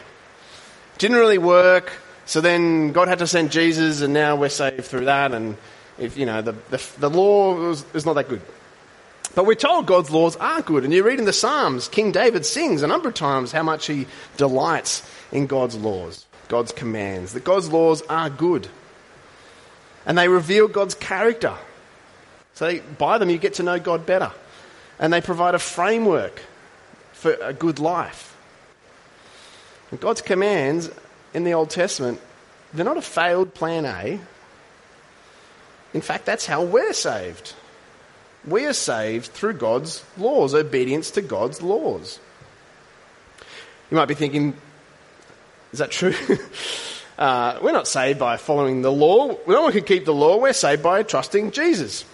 Didn't 0.98 1.16
really 1.16 1.38
work, 1.38 1.92
so 2.26 2.42
then 2.42 2.92
God 2.92 3.08
had 3.08 3.20
to 3.20 3.26
send 3.26 3.52
Jesus, 3.52 4.02
and 4.02 4.12
now 4.12 4.36
we're 4.36 4.50
saved 4.50 4.84
through 4.84 5.06
that. 5.06 5.32
And 5.32 5.56
if 5.98 6.18
you 6.18 6.26
know 6.26 6.42
the 6.42 6.52
the, 6.70 6.82
the 6.98 7.10
law 7.10 7.70
is 7.70 8.04
not 8.04 8.14
that 8.14 8.28
good. 8.28 8.42
But 9.34 9.46
we're 9.46 9.54
told 9.54 9.86
God's 9.86 10.10
laws 10.10 10.36
are 10.36 10.60
good. 10.60 10.84
And 10.84 10.92
you 10.92 11.02
read 11.02 11.18
in 11.18 11.24
the 11.24 11.32
Psalms, 11.32 11.88
King 11.88 12.12
David 12.12 12.44
sings 12.44 12.82
a 12.82 12.86
number 12.86 13.08
of 13.08 13.14
times 13.14 13.52
how 13.52 13.62
much 13.62 13.86
he 13.86 14.06
delights 14.36 15.08
in 15.30 15.46
God's 15.46 15.76
laws, 15.76 16.26
God's 16.48 16.72
commands, 16.72 17.32
that 17.32 17.44
God's 17.44 17.70
laws 17.70 18.02
are 18.02 18.28
good. 18.28 18.68
And 20.04 20.18
they 20.18 20.28
reveal 20.28 20.68
God's 20.68 20.94
character. 20.94 21.54
So 22.54 22.80
by 22.98 23.18
them, 23.18 23.30
you 23.30 23.38
get 23.38 23.54
to 23.54 23.62
know 23.62 23.78
God 23.78 24.04
better. 24.04 24.32
And 24.98 25.12
they 25.12 25.20
provide 25.20 25.54
a 25.54 25.58
framework 25.58 26.42
for 27.12 27.32
a 27.34 27.54
good 27.54 27.78
life. 27.78 28.36
And 29.90 30.00
God's 30.00 30.20
commands 30.20 30.90
in 31.32 31.44
the 31.44 31.54
Old 31.54 31.70
Testament, 31.70 32.20
they're 32.74 32.84
not 32.84 32.98
a 32.98 33.02
failed 33.02 33.54
plan 33.54 33.86
A. 33.86 34.20
In 35.94 36.00
fact, 36.00 36.26
that's 36.26 36.44
how 36.44 36.62
we're 36.64 36.92
saved. 36.92 37.54
We 38.46 38.66
are 38.66 38.72
saved 38.72 39.26
through 39.26 39.54
God's 39.54 40.04
laws, 40.18 40.54
obedience 40.54 41.12
to 41.12 41.22
God's 41.22 41.62
laws. 41.62 42.18
You 43.90 43.96
might 43.96 44.06
be 44.06 44.14
thinking, 44.14 44.56
is 45.72 45.78
that 45.78 45.90
true? 45.90 46.14
uh, 47.18 47.58
we're 47.62 47.72
not 47.72 47.86
saved 47.86 48.18
by 48.18 48.36
following 48.36 48.82
the 48.82 48.90
law. 48.90 49.36
No 49.46 49.62
one 49.62 49.72
can 49.72 49.84
keep 49.84 50.04
the 50.04 50.14
law. 50.14 50.38
We're 50.38 50.52
saved 50.52 50.82
by 50.82 51.02
trusting 51.02 51.52
Jesus. 51.52 52.04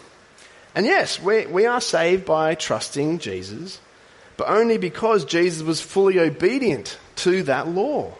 And 0.74 0.84
yes, 0.84 1.20
we, 1.20 1.46
we 1.46 1.66
are 1.66 1.80
saved 1.80 2.24
by 2.24 2.54
trusting 2.54 3.18
Jesus, 3.20 3.80
but 4.36 4.48
only 4.48 4.76
because 4.76 5.24
Jesus 5.24 5.62
was 5.62 5.80
fully 5.80 6.18
obedient 6.20 6.98
to 7.16 7.42
that 7.44 7.68
law 7.68 8.12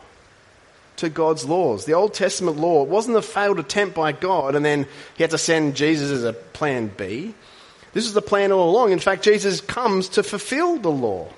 to 0.97 1.09
God's 1.09 1.45
laws. 1.45 1.85
The 1.85 1.93
Old 1.95 2.15
Testament 2.15 2.57
law 2.57 2.83
wasn't 2.83 3.17
a 3.17 3.23
failed 3.23 3.59
attempt 3.61 3.95
by 3.95 4.13
God 4.13 4.55
and 4.55 4.65
then 4.65 4.87
he 5.17 5.23
had 5.23 5.31
to 5.31 5.39
send 5.39 5.77
Jesus 5.77 6.11
as 6.11 6.25
a 6.25 6.33
plan 6.33 6.91
B. 6.97 7.35
This 7.93 8.07
is 8.07 8.13
the 8.13 8.23
plan 8.23 8.53
all 8.53 8.71
along. 8.71 8.93
In 8.93 8.99
fact, 8.99 9.25
Jesus 9.25 9.61
comes 9.61 10.09
to 10.11 10.23
fulfill 10.23 10.79
the 10.79 10.91
law. 10.91 11.29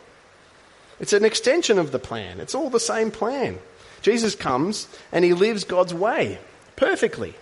It's 0.98 1.12
an 1.12 1.24
extension 1.24 1.78
of 1.78 1.92
the 1.92 1.98
plan. 1.98 2.40
It's 2.40 2.54
all 2.54 2.70
the 2.70 2.80
same 2.80 3.10
plan. 3.10 3.58
Jesus 4.02 4.34
comes 4.34 4.88
and 5.12 5.24
he 5.24 5.32
lives 5.32 5.64
God's 5.64 5.94
way 5.94 6.38
perfectly. 6.76 7.34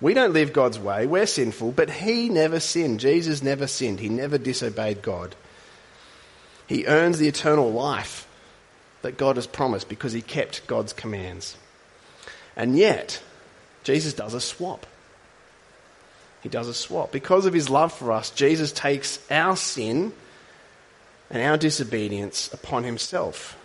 We 0.00 0.14
don't 0.14 0.32
live 0.32 0.52
God's 0.52 0.80
way. 0.80 1.06
We're 1.06 1.26
sinful, 1.26 1.72
but 1.72 1.88
he 1.88 2.28
never 2.28 2.58
sinned. 2.58 2.98
Jesus 2.98 3.42
never 3.42 3.68
sinned. 3.68 4.00
He 4.00 4.08
never 4.08 4.36
disobeyed 4.36 5.00
God. 5.00 5.36
He 6.66 6.86
earns 6.86 7.18
the 7.18 7.28
eternal 7.28 7.70
life 7.70 8.26
that 9.02 9.16
God 9.16 9.36
has 9.36 9.46
promised 9.46 9.88
because 9.88 10.12
he 10.12 10.22
kept 10.22 10.66
God's 10.66 10.92
commands. 10.92 11.56
And 12.56 12.76
yet, 12.76 13.22
Jesus 13.84 14.12
does 14.12 14.34
a 14.34 14.40
swap. 14.40 14.86
He 16.42 16.48
does 16.48 16.68
a 16.68 16.74
swap. 16.74 17.12
Because 17.12 17.46
of 17.46 17.54
his 17.54 17.70
love 17.70 17.92
for 17.92 18.12
us, 18.12 18.30
Jesus 18.30 18.72
takes 18.72 19.18
our 19.30 19.56
sin 19.56 20.12
and 21.30 21.42
our 21.42 21.56
disobedience 21.56 22.52
upon 22.52 22.84
himself. 22.84 23.56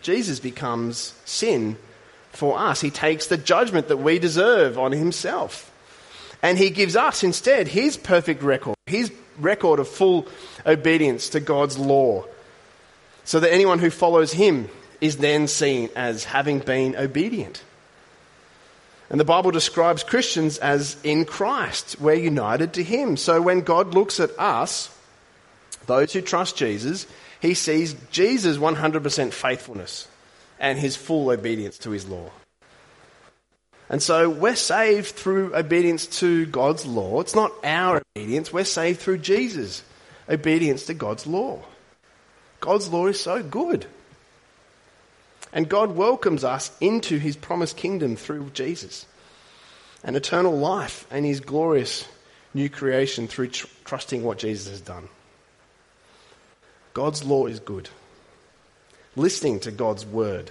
Jesus 0.00 0.40
becomes 0.40 1.14
sin 1.24 1.76
for 2.30 2.58
us. 2.58 2.80
He 2.80 2.90
takes 2.90 3.26
the 3.26 3.36
judgment 3.36 3.88
that 3.88 3.98
we 3.98 4.18
deserve 4.18 4.78
on 4.78 4.92
himself. 4.92 5.68
And 6.42 6.58
he 6.58 6.70
gives 6.70 6.96
us 6.96 7.22
instead 7.22 7.68
his 7.68 7.96
perfect 7.96 8.42
record, 8.42 8.74
his 8.86 9.12
record 9.38 9.78
of 9.78 9.88
full 9.88 10.26
obedience 10.66 11.30
to 11.30 11.40
God's 11.40 11.78
law 11.78 12.24
so 13.24 13.40
that 13.40 13.52
anyone 13.52 13.78
who 13.78 13.90
follows 13.90 14.32
him 14.32 14.68
is 15.00 15.18
then 15.18 15.46
seen 15.48 15.88
as 15.94 16.24
having 16.24 16.58
been 16.60 16.96
obedient. 16.96 17.62
And 19.12 19.20
the 19.20 19.26
Bible 19.26 19.50
describes 19.50 20.02
Christians 20.02 20.56
as 20.56 20.96
in 21.04 21.26
Christ. 21.26 22.00
We're 22.00 22.14
united 22.14 22.72
to 22.72 22.82
him. 22.82 23.18
So 23.18 23.42
when 23.42 23.60
God 23.60 23.92
looks 23.92 24.18
at 24.18 24.30
us, 24.38 24.88
those 25.86 26.14
who 26.14 26.22
trust 26.22 26.56
Jesus, 26.56 27.06
he 27.38 27.52
sees 27.52 27.94
Jesus' 28.10 28.56
100% 28.56 29.32
faithfulness 29.34 30.08
and 30.58 30.78
his 30.78 30.96
full 30.96 31.30
obedience 31.30 31.76
to 31.78 31.90
his 31.90 32.08
law. 32.08 32.30
And 33.90 34.02
so 34.02 34.30
we're 34.30 34.56
saved 34.56 35.08
through 35.10 35.54
obedience 35.54 36.06
to 36.20 36.46
God's 36.46 36.86
law. 36.86 37.20
It's 37.20 37.34
not 37.34 37.52
our 37.62 38.00
obedience, 38.16 38.50
we're 38.50 38.64
saved 38.64 39.00
through 39.00 39.18
Jesus' 39.18 39.82
obedience 40.26 40.86
to 40.86 40.94
God's 40.94 41.26
law. 41.26 41.60
God's 42.60 42.88
law 42.88 43.08
is 43.08 43.20
so 43.20 43.42
good. 43.42 43.84
And 45.52 45.68
God 45.68 45.96
welcomes 45.96 46.44
us 46.44 46.70
into 46.80 47.18
his 47.18 47.36
promised 47.36 47.76
kingdom 47.76 48.16
through 48.16 48.50
Jesus. 48.54 49.06
An 50.02 50.16
eternal 50.16 50.56
life 50.56 51.06
and 51.10 51.24
his 51.24 51.40
glorious 51.40 52.08
new 52.54 52.68
creation 52.68 53.28
through 53.28 53.48
tr- 53.48 53.66
trusting 53.84 54.22
what 54.22 54.38
Jesus 54.38 54.70
has 54.70 54.80
done. 54.80 55.08
God's 56.94 57.24
law 57.24 57.46
is 57.46 57.60
good. 57.60 57.88
Listening 59.14 59.60
to 59.60 59.70
God's 59.70 60.06
word, 60.06 60.50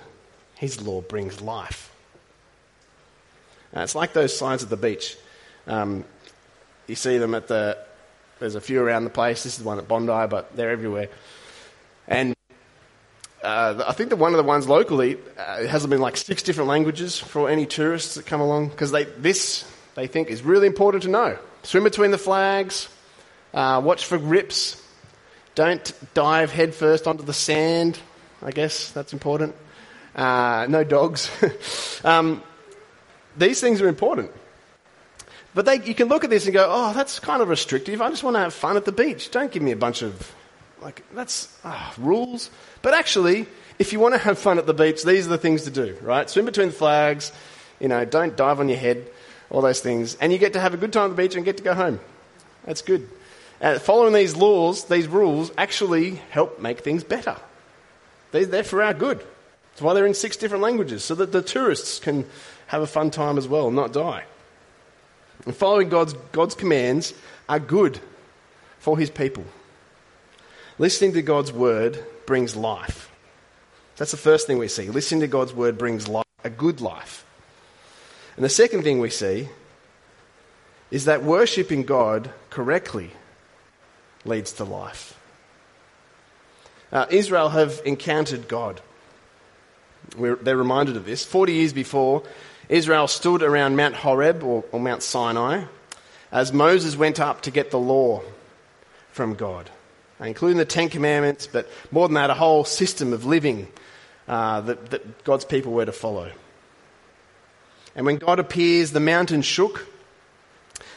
his 0.55 0.81
law 0.81 1.01
brings 1.01 1.41
life. 1.41 1.93
Now, 3.74 3.84
it's 3.84 3.96
like 3.96 4.13
those 4.13 4.38
signs 4.38 4.63
at 4.63 4.70
the 4.70 4.77
beach. 4.77 5.17
Um, 5.65 6.03
you 6.88 6.96
see 6.96 7.17
them 7.17 7.34
at 7.34 7.48
the, 7.48 7.77
there's 8.39 8.55
a 8.55 8.62
few 8.62 8.81
around 8.81 9.05
the 9.05 9.10
place. 9.10 9.43
This 9.43 9.58
is 9.58 9.65
one 9.65 9.79
at 9.79 9.88
Bondi, 9.88 10.27
but 10.27 10.55
they're 10.55 10.72
everywhere. 10.72 11.10
And 12.08 12.36
uh, 13.43 13.83
I 13.88 13.93
think 13.93 14.10
that 14.10 14.17
one 14.17 14.33
of 14.33 14.38
the 14.38 14.43
ones 14.43 14.67
locally 14.67 15.17
uh, 15.38 15.65
has 15.65 15.86
been 15.88 16.01
like 16.01 16.15
six 16.17 16.43
different 16.43 16.67
languages 16.69 17.17
for 17.17 17.50
any 17.50 17.65
tourists 17.65 18.15
that 18.15 18.25
come 18.25 18.41
along 18.41 18.69
because 18.69 18.91
they 18.91 19.05
this 19.05 19.65
they 19.95 20.07
think 20.07 20.29
is 20.29 20.43
really 20.43 20.67
important 20.67 21.03
to 21.03 21.10
know. 21.10 21.38
Swim 21.63 21.83
between 21.83 22.12
the 22.12 22.17
flags, 22.17 22.88
uh, 23.53 23.81
watch 23.83 24.05
for 24.05 24.17
rips, 24.17 24.81
don't 25.55 25.93
dive 26.13 26.51
headfirst 26.51 27.07
onto 27.07 27.24
the 27.24 27.33
sand. 27.33 28.00
I 28.41 28.51
guess 28.51 28.91
that's 28.91 29.13
important. 29.13 29.55
Uh, 30.15 30.67
no 30.69 30.83
dogs. 30.83 31.29
um, 32.03 32.43
these 33.38 33.62
things 33.62 33.81
are 33.81 33.88
important. 33.88 34.31
But 35.53 35.65
they, 35.65 35.81
you 35.81 35.93
can 35.93 36.07
look 36.07 36.24
at 36.24 36.29
this 36.29 36.45
and 36.45 36.53
go, 36.53 36.67
oh, 36.69 36.93
that's 36.93 37.19
kind 37.19 37.41
of 37.41 37.50
restrictive. 37.50 38.01
I 38.01 38.10
just 38.10 38.24
want 38.24 38.36
to 38.36 38.39
have 38.39 38.53
fun 38.53 38.77
at 38.77 38.86
the 38.86 38.91
beach. 38.91 39.31
Don't 39.31 39.51
give 39.51 39.62
me 39.62 39.71
a 39.71 39.75
bunch 39.75 40.01
of 40.01 40.33
like, 40.81 41.03
that's 41.13 41.55
ah, 41.63 41.93
rules. 41.97 42.50
But 42.81 42.93
actually, 42.93 43.45
if 43.79 43.93
you 43.93 44.00
want 44.00 44.13
to 44.15 44.19
have 44.19 44.38
fun 44.39 44.57
at 44.57 44.65
the 44.65 44.73
beach, 44.73 45.03
these 45.03 45.27
are 45.27 45.29
the 45.29 45.38
things 45.38 45.63
to 45.63 45.71
do, 45.71 45.95
right? 46.01 46.29
Swim 46.29 46.45
between 46.45 46.67
the 46.67 46.73
flags, 46.73 47.31
you 47.79 47.88
know, 47.88 48.05
don't 48.05 48.35
dive 48.35 48.59
on 48.59 48.69
your 48.69 48.77
head, 48.77 49.07
all 49.50 49.61
those 49.61 49.79
things. 49.79 50.15
And 50.15 50.31
you 50.31 50.38
get 50.38 50.53
to 50.53 50.59
have 50.59 50.73
a 50.73 50.77
good 50.77 50.93
time 50.93 51.11
at 51.11 51.15
the 51.15 51.21
beach 51.21 51.35
and 51.35 51.45
get 51.45 51.57
to 51.57 51.63
go 51.63 51.73
home. 51.73 52.00
That's 52.63 52.81
good. 52.81 53.09
Uh, 53.61 53.79
following 53.79 54.13
these 54.13 54.35
laws, 54.35 54.85
these 54.85 55.07
rules, 55.07 55.51
actually 55.57 56.15
help 56.31 56.59
make 56.59 56.79
things 56.79 57.03
better. 57.03 57.38
They're, 58.31 58.45
they're 58.45 58.63
for 58.63 58.81
our 58.81 58.93
good. 58.93 59.19
That's 59.71 59.81
why 59.81 59.93
they're 59.93 60.05
in 60.05 60.13
six 60.13 60.35
different 60.35 60.63
languages, 60.63 61.03
so 61.03 61.15
that 61.15 61.31
the 61.31 61.41
tourists 61.41 62.00
can 62.00 62.25
have 62.67 62.81
a 62.81 62.88
fun 62.88 63.11
time 63.11 63.38
as 63.38 63.47
well 63.47 63.67
and 63.67 63.75
not 63.75 63.93
die. 63.93 64.23
And 65.45 65.55
following 65.55 65.89
God's, 65.89 66.13
God's 66.31 66.55
commands 66.55 67.13
are 67.47 67.59
good 67.59 68.00
for 68.79 68.97
his 68.97 69.09
people. 69.09 69.43
Listening 70.81 71.13
to 71.13 71.21
God's 71.21 71.53
word 71.53 72.03
brings 72.25 72.55
life. 72.55 73.11
That's 73.97 74.09
the 74.09 74.17
first 74.17 74.47
thing 74.47 74.57
we 74.57 74.67
see. 74.67 74.89
Listening 74.89 75.21
to 75.21 75.27
God's 75.27 75.53
word 75.53 75.77
brings 75.77 76.07
life, 76.07 76.25
a 76.43 76.50
good 76.50 76.81
life. 76.81 77.23
And 78.35 78.43
the 78.43 78.50
second 78.50 78.81
thing 78.81 79.00
we 79.00 79.11
see 79.11 79.50
is 80.89 81.05
that 81.05 81.21
worshipping 81.21 81.83
God 81.83 82.31
correctly 82.50 83.11
leads 84.25 84.53
to 84.53 84.63
life. 84.63 85.15
Uh, 86.91 87.05
Israel 87.11 87.50
have 87.50 87.79
encountered 87.85 88.47
God. 88.47 88.81
We're, 90.17 90.38
they're 90.38 90.57
reminded 90.57 90.97
of 90.97 91.05
this. 91.05 91.23
40 91.23 91.53
years 91.53 91.73
before, 91.73 92.23
Israel 92.69 93.07
stood 93.07 93.43
around 93.43 93.75
Mount 93.75 93.93
Horeb 93.93 94.41
or, 94.41 94.65
or 94.71 94.79
Mount 94.79 95.03
Sinai 95.03 95.65
as 96.31 96.51
Moses 96.51 96.95
went 96.95 97.19
up 97.19 97.41
to 97.41 97.51
get 97.51 97.69
the 97.69 97.77
law 97.77 98.23
from 99.11 99.35
God 99.35 99.69
including 100.22 100.58
the 100.58 100.66
Ten 100.66 100.90
Commandments, 100.90 101.48
but 101.48 101.70
more 101.92 102.08
than 102.08 102.16
that, 102.16 102.30
a 102.30 102.36
whole 102.36 102.63
system 102.63 103.13
of 103.13 103.25
living 103.25 103.68
uh, 104.28 104.62
that, 104.62 104.92
that 104.92 105.24
God's 105.24 105.46
people 105.46 105.72
were 105.72 105.86
to 105.86 105.92
follow. 105.92 106.32
And 107.96 108.06
when 108.06 108.18
God 108.18 108.40
appears, 108.40 108.92
the 108.92 109.00
mountain 109.00 109.42
shook. 109.42 109.88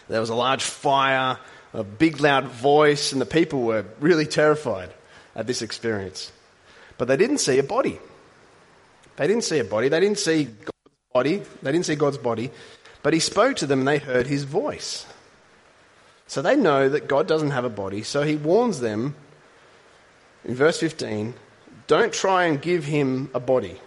There 0.08 0.20
was 0.20 0.30
a 0.30 0.34
large 0.34 0.62
fire, 0.62 1.38
a 1.72 1.82
big 1.82 2.20
loud 2.20 2.44
voice, 2.44 3.12
and 3.12 3.20
the 3.20 3.26
people 3.26 3.62
were 3.62 3.84
really 3.98 4.26
terrified 4.26 4.90
at 5.34 5.46
this 5.46 5.62
experience. 5.62 6.30
But 6.98 7.08
they 7.08 7.16
didn't 7.16 7.38
see 7.38 7.58
a 7.58 7.62
body. 7.62 7.98
They 9.16 9.26
didn't 9.26 9.44
see 9.44 9.58
a 9.58 9.64
body. 9.64 9.88
They 9.88 10.00
didn't 10.00 10.18
see 10.18 10.44
God's 10.44 10.94
body. 11.12 11.42
They 11.62 11.72
didn't 11.72 11.86
see 11.86 11.96
God's 11.96 12.18
body. 12.18 12.50
But 13.02 13.12
he 13.14 13.20
spoke 13.20 13.56
to 13.56 13.66
them 13.66 13.80
and 13.80 13.88
they 13.88 13.98
heard 13.98 14.26
his 14.26 14.44
voice. 14.44 15.06
So 16.26 16.42
they 16.42 16.56
know 16.56 16.88
that 16.88 17.06
God 17.06 17.26
doesn't 17.26 17.50
have 17.50 17.64
a 17.64 17.70
body, 17.70 18.02
so 18.02 18.22
he 18.22 18.36
warns 18.36 18.80
them 18.80 19.14
in 20.44 20.54
verse 20.54 20.80
15 20.80 21.34
don't 21.86 22.12
try 22.12 22.44
and 22.44 22.60
give 22.60 22.84
him 22.84 23.30
a 23.34 23.40
body. 23.40 23.78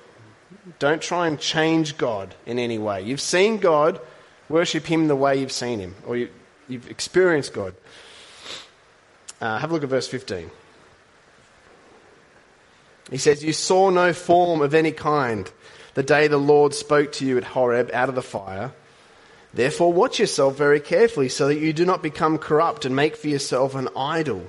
Don't 0.79 1.01
try 1.01 1.27
and 1.27 1.39
change 1.39 1.97
God 1.97 2.35
in 2.45 2.59
any 2.59 2.77
way. 2.77 3.01
You've 3.01 3.21
seen 3.21 3.57
God, 3.57 3.99
worship 4.49 4.85
him 4.85 5.07
the 5.07 5.15
way 5.15 5.37
you've 5.37 5.51
seen 5.51 5.79
him, 5.79 5.95
or 6.05 6.15
you, 6.15 6.29
have 6.69 6.87
experienced 6.89 7.53
God. 7.53 7.73
Uh, 9.41 9.57
have 9.57 9.71
a 9.71 9.73
look 9.73 9.83
at 9.83 9.89
verse 9.89 10.07
15. 10.07 10.51
He 13.09 13.17
says, 13.17 13.43
You 13.43 13.53
saw 13.53 13.89
no 13.89 14.13
form 14.13 14.61
of 14.61 14.73
any 14.73 14.91
kind 14.91 15.49
the 15.93 16.03
day 16.03 16.27
the 16.27 16.37
Lord 16.37 16.73
spoke 16.73 17.11
to 17.13 17.25
you 17.25 17.37
at 17.37 17.43
Horeb 17.43 17.89
out 17.93 18.09
of 18.09 18.15
the 18.15 18.21
fire. 18.21 18.73
Therefore, 19.53 19.93
watch 19.93 20.19
yourself 20.19 20.57
very 20.57 20.79
carefully 20.79 21.29
so 21.29 21.47
that 21.47 21.59
you 21.59 21.73
do 21.73 21.85
not 21.85 22.03
become 22.03 22.37
corrupt 22.37 22.85
and 22.85 22.95
make 22.95 23.15
for 23.15 23.27
yourself 23.27 23.75
an 23.75 23.89
idol, 23.95 24.45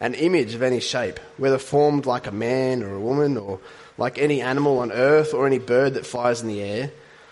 an 0.00 0.14
image 0.14 0.54
of 0.54 0.62
any 0.62 0.80
shape, 0.80 1.18
whether 1.36 1.58
formed 1.58 2.06
like 2.06 2.26
a 2.26 2.32
man 2.32 2.82
or 2.82 2.94
a 2.94 3.00
woman, 3.00 3.36
or 3.36 3.60
like 3.96 4.18
any 4.18 4.40
animal 4.40 4.78
on 4.78 4.92
earth, 4.92 5.32
or 5.32 5.46
any 5.46 5.58
bird 5.58 5.94
that 5.94 6.06
flies 6.06 6.42
in 6.42 6.48
the 6.48 6.62
air, 6.62 6.90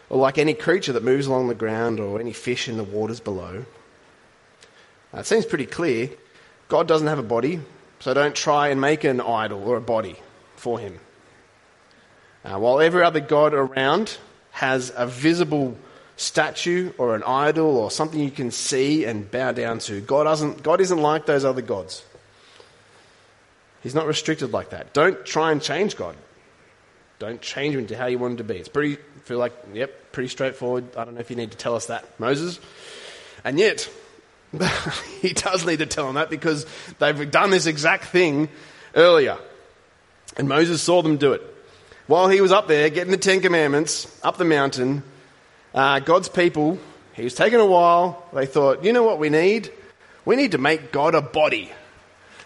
or 0.08 0.18
like 0.18 0.38
any 0.38 0.54
creature 0.54 0.92
that 0.92 1.02
moves 1.02 1.26
along 1.26 1.48
the 1.48 1.54
ground, 1.54 2.00
or 2.00 2.20
any 2.20 2.32
fish 2.32 2.68
in 2.68 2.76
the 2.76 2.84
waters 2.84 3.20
below. 3.20 3.64
Now, 5.12 5.20
it 5.20 5.26
seems 5.26 5.44
pretty 5.44 5.66
clear. 5.66 6.10
God 6.68 6.86
doesn't 6.86 7.08
have 7.08 7.18
a 7.18 7.22
body, 7.22 7.60
so 8.00 8.14
don't 8.14 8.34
try 8.34 8.68
and 8.68 8.80
make 8.80 9.04
an 9.04 9.20
idol 9.20 9.64
or 9.68 9.76
a 9.76 9.82
body 9.82 10.16
for 10.56 10.78
him. 10.78 11.00
Uh, 12.44 12.58
while 12.58 12.80
every 12.80 13.02
other 13.02 13.20
god 13.20 13.52
around 13.52 14.16
has 14.52 14.92
a 14.96 15.06
visible 15.06 15.76
statue 16.18 16.92
or 16.98 17.14
an 17.14 17.22
idol 17.22 17.78
or 17.78 17.90
something 17.90 18.18
you 18.20 18.30
can 18.30 18.50
see 18.50 19.04
and 19.04 19.30
bow 19.30 19.52
down 19.52 19.78
to, 19.78 20.00
God, 20.00 20.24
doesn't, 20.24 20.62
God 20.62 20.80
isn't 20.80 21.00
like 21.00 21.26
those 21.26 21.44
other 21.44 21.62
gods. 21.62 22.04
He's 23.82 23.94
not 23.94 24.06
restricted 24.06 24.52
like 24.52 24.70
that. 24.70 24.92
Don't 24.92 25.24
try 25.24 25.52
and 25.52 25.62
change 25.62 25.96
God. 25.96 26.16
Don't 27.20 27.40
change 27.40 27.76
him 27.76 27.86
to 27.86 27.96
how 27.96 28.06
you 28.06 28.18
want 28.18 28.32
him 28.32 28.36
to 28.38 28.44
be. 28.44 28.56
It's 28.56 28.68
pretty, 28.68 28.96
feel 29.22 29.38
like, 29.38 29.52
yep, 29.72 30.12
pretty 30.12 30.28
straightforward. 30.28 30.96
I 30.96 31.04
don't 31.04 31.14
know 31.14 31.20
if 31.20 31.30
you 31.30 31.36
need 31.36 31.52
to 31.52 31.56
tell 31.56 31.76
us 31.76 31.86
that, 31.86 32.04
Moses. 32.18 32.58
And 33.44 33.56
yet, 33.56 33.88
he 35.20 35.32
does 35.32 35.64
need 35.64 35.78
to 35.78 35.86
tell 35.86 36.06
them 36.06 36.16
that 36.16 36.30
because 36.30 36.66
they've 36.98 37.30
done 37.30 37.50
this 37.50 37.66
exact 37.66 38.06
thing 38.06 38.48
earlier. 38.96 39.38
And 40.36 40.48
Moses 40.48 40.82
saw 40.82 41.00
them 41.02 41.16
do 41.16 41.32
it. 41.32 41.42
While 42.08 42.28
he 42.28 42.40
was 42.40 42.50
up 42.50 42.66
there 42.66 42.90
getting 42.90 43.12
the 43.12 43.18
Ten 43.18 43.40
Commandments 43.40 44.20
up 44.24 44.36
the 44.36 44.44
mountain, 44.44 45.04
uh, 45.74 46.00
God's 46.00 46.28
people, 46.28 46.78
he 47.14 47.24
was 47.24 47.34
taking 47.34 47.60
a 47.60 47.66
while. 47.66 48.24
They 48.32 48.46
thought, 48.46 48.84
you 48.84 48.92
know 48.92 49.02
what 49.02 49.18
we 49.18 49.28
need? 49.28 49.72
We 50.24 50.36
need 50.36 50.52
to 50.52 50.58
make 50.58 50.92
God 50.92 51.14
a 51.14 51.22
body. 51.22 51.70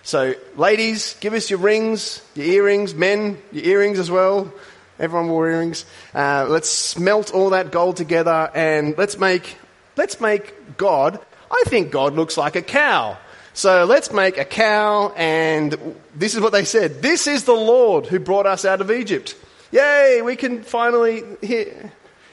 So, 0.03 0.35
ladies, 0.57 1.17
give 1.21 1.33
us 1.33 1.51
your 1.51 1.59
rings, 1.59 2.23
your 2.35 2.47
earrings. 2.47 2.95
Men, 2.95 3.39
your 3.53 3.65
earrings 3.65 3.99
as 3.99 4.11
well. 4.11 4.53
Everyone 4.99 5.29
wore 5.31 5.49
earrings. 5.49 5.85
Uh, 6.15 6.47
let's 6.49 6.69
smelt 6.69 7.33
all 7.33 7.51
that 7.51 7.73
gold 7.73 7.97
together 7.97 8.51
and 8.55 8.97
let's 8.99 9.19
make, 9.19 9.57
let's 9.97 10.21
make 10.21 10.77
God 10.77 11.21
I 11.53 11.65
think 11.67 11.91
God 11.91 12.15
looks 12.15 12.37
like 12.39 12.57
a 12.57 12.63
cow. 12.63 13.19
So 13.53 13.85
let's 13.85 14.11
make 14.11 14.39
a 14.39 14.45
cow, 14.47 15.13
and 15.15 15.97
this 16.15 16.35
is 16.35 16.41
what 16.41 16.53
they 16.53 16.65
said 16.65 17.03
This 17.03 17.27
is 17.27 17.45
the 17.45 17.53
Lord 17.53 18.07
who 18.07 18.19
brought 18.19 18.47
us 18.47 18.65
out 18.65 18.81
of 18.81 18.91
Egypt. 18.91 19.37
Yay, 19.71 20.23
we 20.23 20.37
can 20.37 20.63
finally. 20.63 21.23
Hear. 21.43 21.93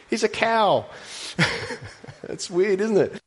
He's 0.10 0.24
a 0.24 0.30
cow. 0.30 0.86
That's 2.24 2.50
weird, 2.50 2.82
isn't 2.82 2.98
it? 2.98 3.22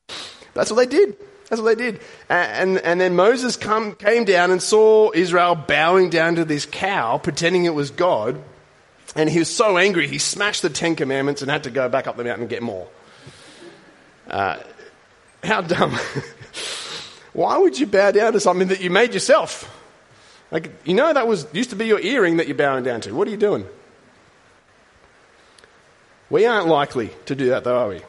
That's 0.54 0.70
what 0.70 0.76
they 0.76 0.86
did. 0.86 1.16
That's 1.48 1.60
what 1.60 1.76
they 1.76 1.84
did. 1.84 2.00
And, 2.28 2.78
and 2.78 3.00
then 3.00 3.14
Moses 3.14 3.56
come, 3.56 3.94
came 3.94 4.24
down 4.24 4.50
and 4.50 4.62
saw 4.62 5.10
Israel 5.14 5.54
bowing 5.54 6.10
down 6.10 6.36
to 6.36 6.44
this 6.44 6.66
cow, 6.66 7.18
pretending 7.18 7.64
it 7.64 7.74
was 7.74 7.90
God. 7.90 8.42
And 9.14 9.28
he 9.28 9.38
was 9.38 9.54
so 9.54 9.76
angry, 9.76 10.08
he 10.08 10.18
smashed 10.18 10.62
the 10.62 10.70
Ten 10.70 10.96
Commandments 10.96 11.42
and 11.42 11.50
had 11.50 11.64
to 11.64 11.70
go 11.70 11.88
back 11.88 12.06
up 12.06 12.16
the 12.16 12.24
mountain 12.24 12.44
and 12.44 12.50
get 12.50 12.62
more. 12.62 12.88
Uh, 14.28 14.58
how 15.44 15.60
dumb. 15.60 15.92
Why 17.32 17.58
would 17.58 17.78
you 17.78 17.86
bow 17.86 18.10
down 18.10 18.32
to 18.32 18.40
something 18.40 18.68
that 18.68 18.80
you 18.80 18.90
made 18.90 19.12
yourself? 19.12 19.68
Like, 20.50 20.70
you 20.86 20.94
know, 20.94 21.12
that 21.12 21.26
was 21.26 21.46
used 21.52 21.70
to 21.70 21.76
be 21.76 21.86
your 21.86 22.00
earring 22.00 22.36
that 22.36 22.46
you're 22.46 22.56
bowing 22.56 22.84
down 22.84 23.00
to. 23.02 23.14
What 23.14 23.26
are 23.26 23.30
you 23.30 23.36
doing? 23.36 23.66
We 26.32 26.46
aren't 26.46 26.66
likely 26.66 27.10
to 27.26 27.36
do 27.36 27.50
that, 27.50 27.62
though, 27.62 27.78
are 27.78 27.88
we? 27.90 28.00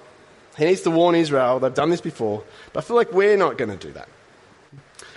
He 0.58 0.66
needs 0.66 0.82
to 0.82 0.92
warn 0.92 1.14
Israel. 1.14 1.60
They've 1.60 1.74
done 1.74 1.92
this 1.92 2.02
before. 2.02 2.44
But 2.74 2.84
I 2.84 2.88
feel 2.88 2.96
like 2.96 3.12
we're 3.12 3.38
not 3.38 3.60
going 3.60 3.78
to 3.78 3.88
do 3.88 3.94
that. 3.94 4.10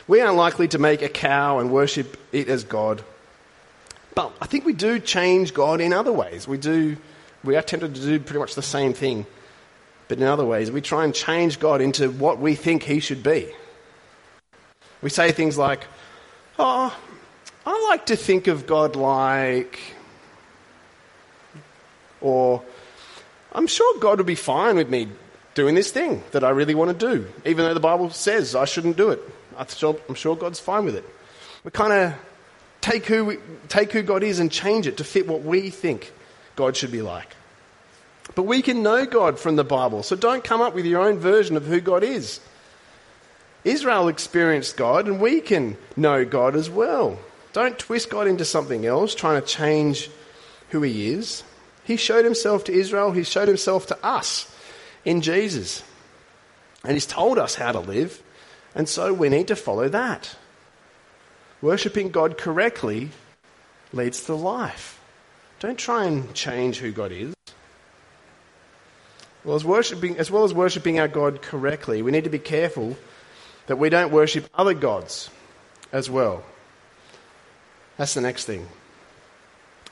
We 0.06 0.20
aren't 0.20 0.36
likely 0.36 0.68
to 0.68 0.78
make 0.78 1.00
a 1.00 1.08
cow 1.08 1.58
and 1.58 1.70
worship 1.70 2.18
it 2.32 2.48
as 2.48 2.64
God. 2.64 3.02
But 4.14 4.32
I 4.42 4.46
think 4.46 4.66
we 4.66 4.74
do 4.74 4.98
change 4.98 5.54
God 5.54 5.80
in 5.80 5.94
other 5.94 6.12
ways. 6.12 6.46
We 6.46 6.58
do. 6.58 6.98
We 7.42 7.56
are 7.56 7.62
tempted 7.62 7.94
to 7.94 8.00
do 8.00 8.20
pretty 8.20 8.40
much 8.40 8.54
the 8.54 8.62
same 8.62 8.92
thing 8.92 9.24
but 10.08 10.18
in 10.18 10.24
other 10.24 10.44
ways, 10.44 10.70
we 10.70 10.80
try 10.80 11.04
and 11.04 11.14
change 11.14 11.58
God 11.58 11.80
into 11.80 12.10
what 12.10 12.38
we 12.38 12.54
think 12.54 12.84
He 12.84 13.00
should 13.00 13.22
be. 13.22 13.48
We 15.02 15.10
say 15.10 15.32
things 15.32 15.58
like, 15.58 15.84
Oh, 16.58 16.96
I 17.64 17.86
like 17.90 18.06
to 18.06 18.16
think 18.16 18.46
of 18.46 18.66
God 18.66 18.96
like. 18.96 19.78
Or, 22.20 22.62
I'm 23.56 23.66
sure 23.66 23.98
God 23.98 24.18
would 24.18 24.26
be 24.26 24.34
fine 24.34 24.76
with 24.76 24.90
me 24.90 25.08
doing 25.54 25.74
this 25.74 25.90
thing 25.90 26.22
that 26.32 26.44
I 26.44 26.50
really 26.50 26.74
want 26.74 26.96
to 26.96 27.12
do, 27.16 27.26
even 27.46 27.64
though 27.64 27.72
the 27.72 27.80
Bible 27.80 28.10
says 28.10 28.54
I 28.54 28.66
shouldn't 28.66 28.98
do 28.98 29.08
it. 29.10 29.20
I'm 29.58 30.14
sure 30.14 30.36
God's 30.36 30.60
fine 30.60 30.84
with 30.84 30.94
it. 30.94 31.04
We 31.64 31.70
kind 31.70 31.92
of 31.92 32.14
take 32.82 33.06
who, 33.06 33.24
we, 33.24 33.38
take 33.68 33.90
who 33.92 34.02
God 34.02 34.22
is 34.22 34.38
and 34.38 34.52
change 34.52 34.86
it 34.86 34.98
to 34.98 35.04
fit 35.04 35.26
what 35.26 35.42
we 35.42 35.70
think 35.70 36.12
God 36.54 36.76
should 36.76 36.92
be 36.92 37.00
like. 37.00 37.34
But 38.34 38.42
we 38.42 38.60
can 38.60 38.82
know 38.82 39.06
God 39.06 39.38
from 39.38 39.56
the 39.56 39.64
Bible, 39.64 40.02
so 40.02 40.16
don't 40.16 40.44
come 40.44 40.60
up 40.60 40.74
with 40.74 40.84
your 40.84 41.00
own 41.00 41.18
version 41.18 41.56
of 41.56 41.64
who 41.64 41.80
God 41.80 42.04
is. 42.04 42.40
Israel 43.64 44.08
experienced 44.08 44.76
God, 44.76 45.08
and 45.08 45.18
we 45.18 45.40
can 45.40 45.78
know 45.96 46.26
God 46.26 46.54
as 46.54 46.68
well. 46.68 47.18
Don't 47.54 47.78
twist 47.78 48.10
God 48.10 48.26
into 48.26 48.44
something 48.44 48.84
else, 48.84 49.14
trying 49.14 49.40
to 49.40 49.46
change 49.46 50.10
who 50.70 50.82
He 50.82 51.08
is. 51.08 51.42
He 51.86 51.96
showed 51.96 52.24
Himself 52.24 52.64
to 52.64 52.72
Israel, 52.72 53.12
He 53.12 53.22
showed 53.22 53.48
Himself 53.48 53.86
to 53.86 54.04
us 54.04 54.52
in 55.04 55.20
Jesus. 55.20 55.82
And 56.84 56.92
He's 56.92 57.06
told 57.06 57.38
us 57.38 57.54
how 57.54 57.72
to 57.72 57.80
live, 57.80 58.22
and 58.74 58.88
so 58.88 59.12
we 59.12 59.28
need 59.28 59.48
to 59.48 59.56
follow 59.56 59.88
that. 59.88 60.36
Worshipping 61.62 62.10
God 62.10 62.36
correctly 62.36 63.10
leads 63.92 64.24
to 64.24 64.34
life. 64.34 65.00
Don't 65.58 65.78
try 65.78 66.04
and 66.04 66.34
change 66.34 66.78
who 66.78 66.92
God 66.92 67.12
is 67.12 67.36
well 69.46 69.54
as, 69.54 69.64
worshiping, 69.64 70.18
as 70.18 70.28
well 70.28 70.42
as 70.42 70.52
worshipping 70.52 70.98
our 70.98 71.06
God 71.06 71.40
correctly, 71.40 72.02
we 72.02 72.10
need 72.10 72.24
to 72.24 72.30
be 72.30 72.38
careful 72.38 72.96
that 73.68 73.76
we 73.76 73.88
don't 73.88 74.10
worship 74.10 74.50
other 74.54 74.74
gods 74.74 75.30
as 75.92 76.10
well. 76.10 76.44
That's 77.96 78.14
the 78.14 78.20
next 78.20 78.44
thing. 78.44 78.66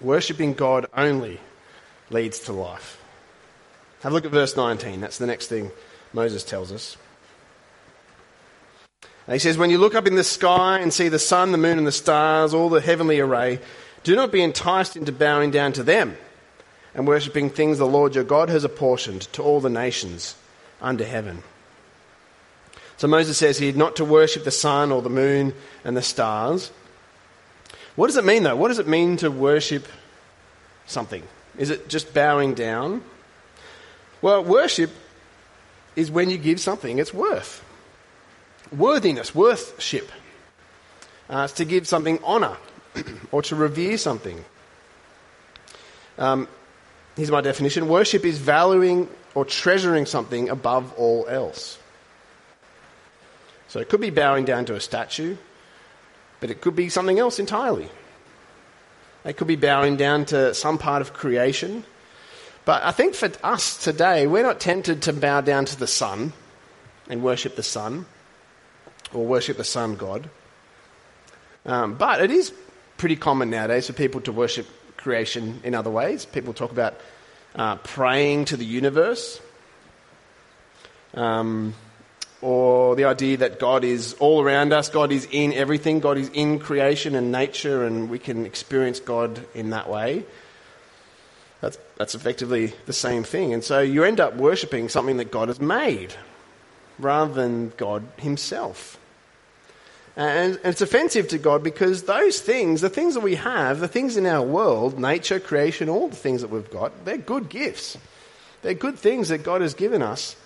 Worshipping 0.01 0.55
God 0.55 0.87
only 0.95 1.39
leads 2.15 2.39
to 2.41 2.53
life. 2.53 2.99
Have 4.01 4.13
a 4.13 4.15
look 4.15 4.25
at 4.25 4.31
verse 4.31 4.57
19. 4.57 5.01
That's 5.01 5.19
the 5.19 5.27
next 5.27 5.49
thing 5.49 5.71
Moses 6.15 6.45
tells 6.45 6.73
us. 6.73 6.97
And 9.27 9.35
he 9.35 9.39
says, 9.39 9.59
When 9.59 9.71
you 9.71 9.79
look 9.79 9.95
up 9.95 10.07
in 10.07 10.15
the 10.15 10.25
sky 10.25 10.79
and 10.79 10.93
see 10.93 11.09
the 11.09 11.19
sun, 11.19 11.53
the 11.53 11.59
moon, 11.59 11.77
and 11.77 11.87
the 11.87 11.93
stars, 11.93 12.55
all 12.55 12.69
the 12.69 12.81
heavenly 12.81 13.21
array, 13.21 13.59
do 14.05 14.15
not 14.15 14.31
be 14.31 14.43
enticed 14.43 14.97
into 14.97 15.13
bowing 15.13 15.51
down 15.51 15.73
to 15.75 15.83
them 15.83 16.17
and 16.95 17.09
worshipping 17.09 17.51
things 17.51 17.79
the 17.79 17.87
Lord 17.87 18.15
your 18.15 18.25
God 18.25 18.49
has 18.49 18.65
apportioned 18.65 19.23
to 19.33 19.43
all 19.43 19.61
the 19.61 19.71
nations 19.71 20.37
under 20.81 21.05
heaven. 21.05 21.43
So 22.97 23.09
Moses 23.09 23.37
says 23.37 23.59
here 23.59 23.73
not 23.73 23.97
to 23.97 24.05
worship 24.05 24.45
the 24.45 24.51
sun 24.53 24.93
or 24.93 25.03
the 25.03 25.11
moon 25.11 25.53
and 25.83 25.97
the 25.97 26.03
stars. 26.03 26.71
What 27.97 28.07
does 28.07 28.17
it 28.17 28.25
mean 28.25 28.45
though? 28.45 28.57
What 28.57 28.69
does 28.69 28.79
it 28.79 28.87
mean 28.87 29.17
to 29.17 29.31
worship 29.31 29.89
something? 30.87 31.23
Is 31.59 31.71
it 31.71 31.89
just 31.89 32.13
bowing 32.13 32.55
down? 32.55 33.03
Well, 34.23 34.43
worship 34.43 34.91
is 35.97 36.11
when 36.11 36.31
you 36.31 36.39
give 36.39 36.61
something 36.61 36.99
its 36.99 37.15
worth. 37.15 37.63
Worthiness, 38.77 39.35
worthship. 39.35 40.11
Uh, 41.29 41.43
it's 41.45 41.55
to 41.55 41.65
give 41.65 41.87
something 41.87 42.23
honour 42.25 42.57
or 43.33 43.43
to 43.43 43.55
revere 43.55 43.97
something. 43.99 44.45
Um, 46.19 46.49
Here's 47.17 47.31
my 47.31 47.41
definition 47.41 47.89
worship 47.89 48.25
is 48.25 48.39
valuing 48.39 49.09
or 49.35 49.45
treasuring 49.45 50.07
something 50.07 50.49
above 50.49 50.93
all 50.95 51.27
else. 51.29 51.79
So 53.69 53.81
it 53.81 53.89
could 53.89 54.01
be 54.01 54.11
bowing 54.11 54.45
down 54.45 54.65
to 54.67 54.75
a 54.75 54.81
statue, 54.81 55.37
but 56.41 56.51
it 56.51 56.61
could 56.61 56.77
be 56.77 56.89
something 56.89 57.19
else 57.19 57.39
entirely. 57.39 57.89
It 59.25 59.37
could 59.37 59.47
be 59.47 59.57
bowing 59.57 59.97
down 59.97 60.27
to 60.27 60.53
some 60.55 60.79
part 60.79 61.01
of 61.01 61.13
creation. 61.13 61.85
But 62.65 62.83
I 62.83 62.93
think 62.93 63.15
for 63.15 63.31
us 63.43 63.83
today, 63.83 64.27
we're 64.27 64.43
not 64.43 64.61
tempted 64.61 65.03
to 65.03 65.13
bow 65.13 65.41
down 65.41 65.65
to 65.67 65.79
the 65.79 65.87
sun 65.87 66.33
and 67.09 67.23
worship 67.23 67.57
the 67.57 67.63
sun 67.63 68.07
or 69.13 69.25
worship 69.25 69.57
the 69.57 69.65
sun 69.65 69.97
god. 69.97 70.29
Um, 71.67 71.95
but 71.95 72.21
it 72.21 72.31
is 72.31 72.53
pretty 72.97 73.17
common 73.17 73.51
nowadays 73.51 73.87
for 73.87 73.93
people 73.93 74.21
to 74.23 74.33
worship 74.33 74.67
creation 74.97 75.61
in 75.65 75.75
other 75.75 75.91
ways. 75.91 76.25
People 76.25 76.53
talk 76.53 76.73
about 76.73 76.99
uh, 77.55 77.77
praying 77.77 78.47
to 78.47 78.57
the 78.57 78.65
universe, 78.65 79.41
um, 81.15 81.75
or 82.45 82.95
the 82.95 83.07
idea 83.07 83.39
that 83.39 83.59
God 83.59 83.85
is 83.85 84.13
all 84.21 84.43
around 84.43 84.75
us, 84.75 84.91
God 84.91 85.13
is 85.13 85.27
in 85.33 85.55
everything, 85.55 86.01
God 86.01 86.19
is 86.19 86.29
in 86.35 86.59
creation 86.59 87.15
and 87.15 87.33
nature, 87.33 87.85
and 87.85 88.11
we 88.11 88.19
can 88.19 88.45
experience 88.45 89.01
God 89.01 89.41
in 89.55 89.71
that 89.71 89.89
way. 89.89 90.27
That's, 91.63 91.79
that's 91.97 92.15
effectively 92.15 92.75
the 92.85 92.93
same 92.93 93.25
thing. 93.25 93.55
And 93.55 93.65
so 93.65 93.81
you 93.81 94.05
end 94.05 94.21
up 94.21 94.37
worshipping 94.37 94.91
something 94.91 95.17
that 95.17 95.31
God 95.31 95.49
has 95.49 95.59
made 95.59 96.13
rather 96.99 97.33
than 97.33 97.73
God 97.79 98.07
Himself. 98.19 99.01
And 100.15 100.61
it's 100.65 100.83
offensive 100.83 101.29
to 101.29 101.39
God 101.39 101.63
because 101.63 102.03
those 102.03 102.43
things, 102.43 102.83
the 102.83 102.91
things 102.91 103.15
that 103.15 103.21
we 103.21 103.37
have, 103.37 103.81
the 103.81 103.89
things 103.89 104.19
in 104.19 104.27
our 104.27 104.43
world, 104.43 104.99
nature, 104.99 105.41
creation, 105.41 105.89
all 105.89 106.09
the 106.09 106.15
things 106.15 106.43
that 106.43 106.51
we've 106.51 106.71
got, 106.71 107.07
they're 107.07 107.17
good 107.17 107.49
gifts. 107.49 107.97
They're 108.61 108.75
good 108.75 108.99
things 108.99 109.31
that 109.31 109.45
God 109.45 109.63
has 109.63 109.73
given 109.73 110.03
us. 110.03 110.37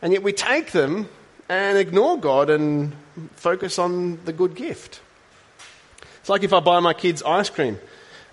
And 0.00 0.14
yet 0.14 0.22
we 0.22 0.32
take 0.32 0.72
them 0.72 1.10
and 1.52 1.76
ignore 1.76 2.18
God 2.18 2.48
and 2.48 2.94
focus 3.36 3.78
on 3.78 4.24
the 4.24 4.32
good 4.32 4.54
gift. 4.54 5.00
It's 6.20 6.30
like 6.30 6.44
if 6.44 6.52
I 6.54 6.60
buy 6.60 6.80
my 6.80 6.94
kids 6.94 7.22
ice 7.22 7.50
cream 7.50 7.78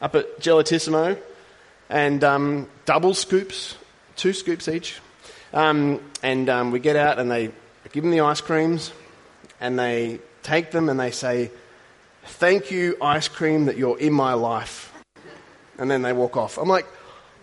up 0.01 0.15
at 0.15 0.39
Gelatissimo 0.39 1.19
and 1.89 2.23
um, 2.23 2.69
double 2.85 3.13
scoops, 3.13 3.75
two 4.15 4.31
scoops 4.31 4.69
each. 4.69 5.01
Um, 5.53 5.99
and 6.23 6.47
um, 6.47 6.71
we 6.71 6.79
get 6.79 6.95
out 6.95 7.19
and 7.19 7.29
they 7.29 7.51
give 7.91 8.03
them 8.03 8.11
the 8.11 8.21
ice 8.21 8.39
creams 8.39 8.93
and 9.59 9.77
they 9.77 10.19
take 10.41 10.71
them 10.71 10.87
and 10.87 10.97
they 10.97 11.11
say, 11.11 11.51
Thank 12.23 12.71
you, 12.71 12.95
ice 13.01 13.27
cream, 13.27 13.65
that 13.65 13.75
you're 13.75 13.99
in 13.99 14.13
my 14.13 14.33
life. 14.33 14.93
And 15.77 15.91
then 15.91 16.03
they 16.03 16.13
walk 16.13 16.37
off. 16.37 16.57
I'm 16.57 16.69
like, 16.69 16.85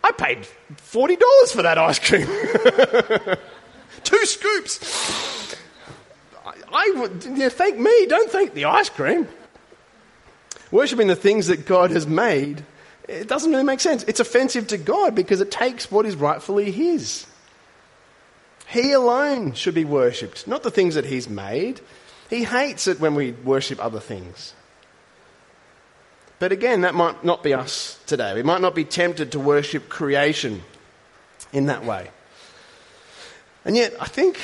I 0.02 0.12
paid 0.12 0.46
$40 0.70 1.18
for 1.52 1.62
that 1.62 1.76
ice 1.76 1.98
cream. 1.98 2.26
Two 4.04 4.24
scoops. 4.24 5.35
I, 6.76 6.92
would, 6.96 7.22
thank 7.52 7.78
me, 7.78 8.06
don't 8.06 8.30
thank 8.30 8.52
the 8.52 8.66
ice 8.66 8.90
cream. 8.90 9.26
Worshipping 10.70 11.06
the 11.06 11.16
things 11.16 11.46
that 11.46 11.64
God 11.64 11.90
has 11.90 12.06
made 12.06 12.64
it 13.08 13.28
doesn't 13.28 13.50
really 13.50 13.64
make 13.64 13.80
sense. 13.80 14.02
It's 14.04 14.20
offensive 14.20 14.68
to 14.68 14.78
God 14.78 15.14
because 15.14 15.40
it 15.40 15.50
takes 15.50 15.90
what 15.90 16.06
is 16.06 16.16
rightfully 16.16 16.70
His. 16.70 17.26
He 18.66 18.92
alone 18.92 19.52
should 19.52 19.74
be 19.74 19.84
worshipped, 19.84 20.48
not 20.48 20.62
the 20.62 20.70
things 20.70 20.96
that 20.96 21.04
He's 21.04 21.28
made. 21.28 21.80
He 22.28 22.42
hates 22.42 22.88
it 22.88 22.98
when 22.98 23.14
we 23.14 23.32
worship 23.32 23.82
other 23.82 24.00
things. 24.00 24.54
But 26.38 26.52
again, 26.52 26.80
that 26.80 26.94
might 26.94 27.24
not 27.24 27.42
be 27.42 27.54
us 27.54 28.00
today. 28.06 28.34
We 28.34 28.42
might 28.42 28.60
not 28.60 28.74
be 28.74 28.84
tempted 28.84 29.32
to 29.32 29.40
worship 29.40 29.88
creation 29.88 30.62
in 31.52 31.66
that 31.66 31.84
way. 31.84 32.10
And 33.64 33.76
yet, 33.76 33.94
I 34.00 34.06
think 34.06 34.36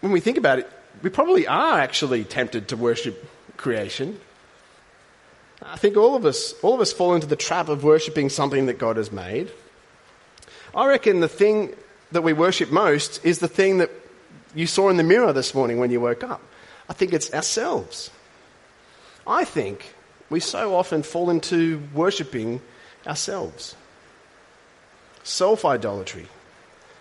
when 0.00 0.12
we 0.12 0.20
think 0.20 0.38
about 0.38 0.60
it, 0.60 0.70
we 1.02 1.10
probably 1.10 1.46
are 1.46 1.78
actually 1.78 2.24
tempted 2.24 2.68
to 2.68 2.76
worship 2.76 3.28
creation. 3.56 4.18
I 5.64 5.76
think 5.76 5.96
all 5.96 6.14
of 6.14 6.24
us, 6.24 6.54
all 6.62 6.74
of 6.74 6.80
us 6.80 6.92
fall 6.92 7.14
into 7.14 7.26
the 7.26 7.36
trap 7.36 7.68
of 7.68 7.84
worshipping 7.84 8.28
something 8.28 8.66
that 8.66 8.78
God 8.78 8.96
has 8.96 9.12
made. 9.12 9.50
I 10.74 10.86
reckon 10.86 11.20
the 11.20 11.28
thing 11.28 11.74
that 12.12 12.22
we 12.22 12.32
worship 12.32 12.70
most 12.70 13.24
is 13.24 13.38
the 13.38 13.48
thing 13.48 13.78
that 13.78 13.90
you 14.54 14.66
saw 14.66 14.88
in 14.88 14.96
the 14.96 15.02
mirror 15.02 15.32
this 15.32 15.54
morning 15.54 15.78
when 15.78 15.90
you 15.90 16.00
woke 16.00 16.24
up. 16.24 16.40
I 16.88 16.92
think 16.92 17.12
it's 17.12 17.32
ourselves. 17.32 18.10
I 19.26 19.44
think 19.44 19.94
we 20.30 20.40
so 20.40 20.74
often 20.74 21.02
fall 21.02 21.30
into 21.30 21.82
worshipping 21.94 22.60
ourselves. 23.06 23.76
Self 25.22 25.64
idolatry, 25.64 26.26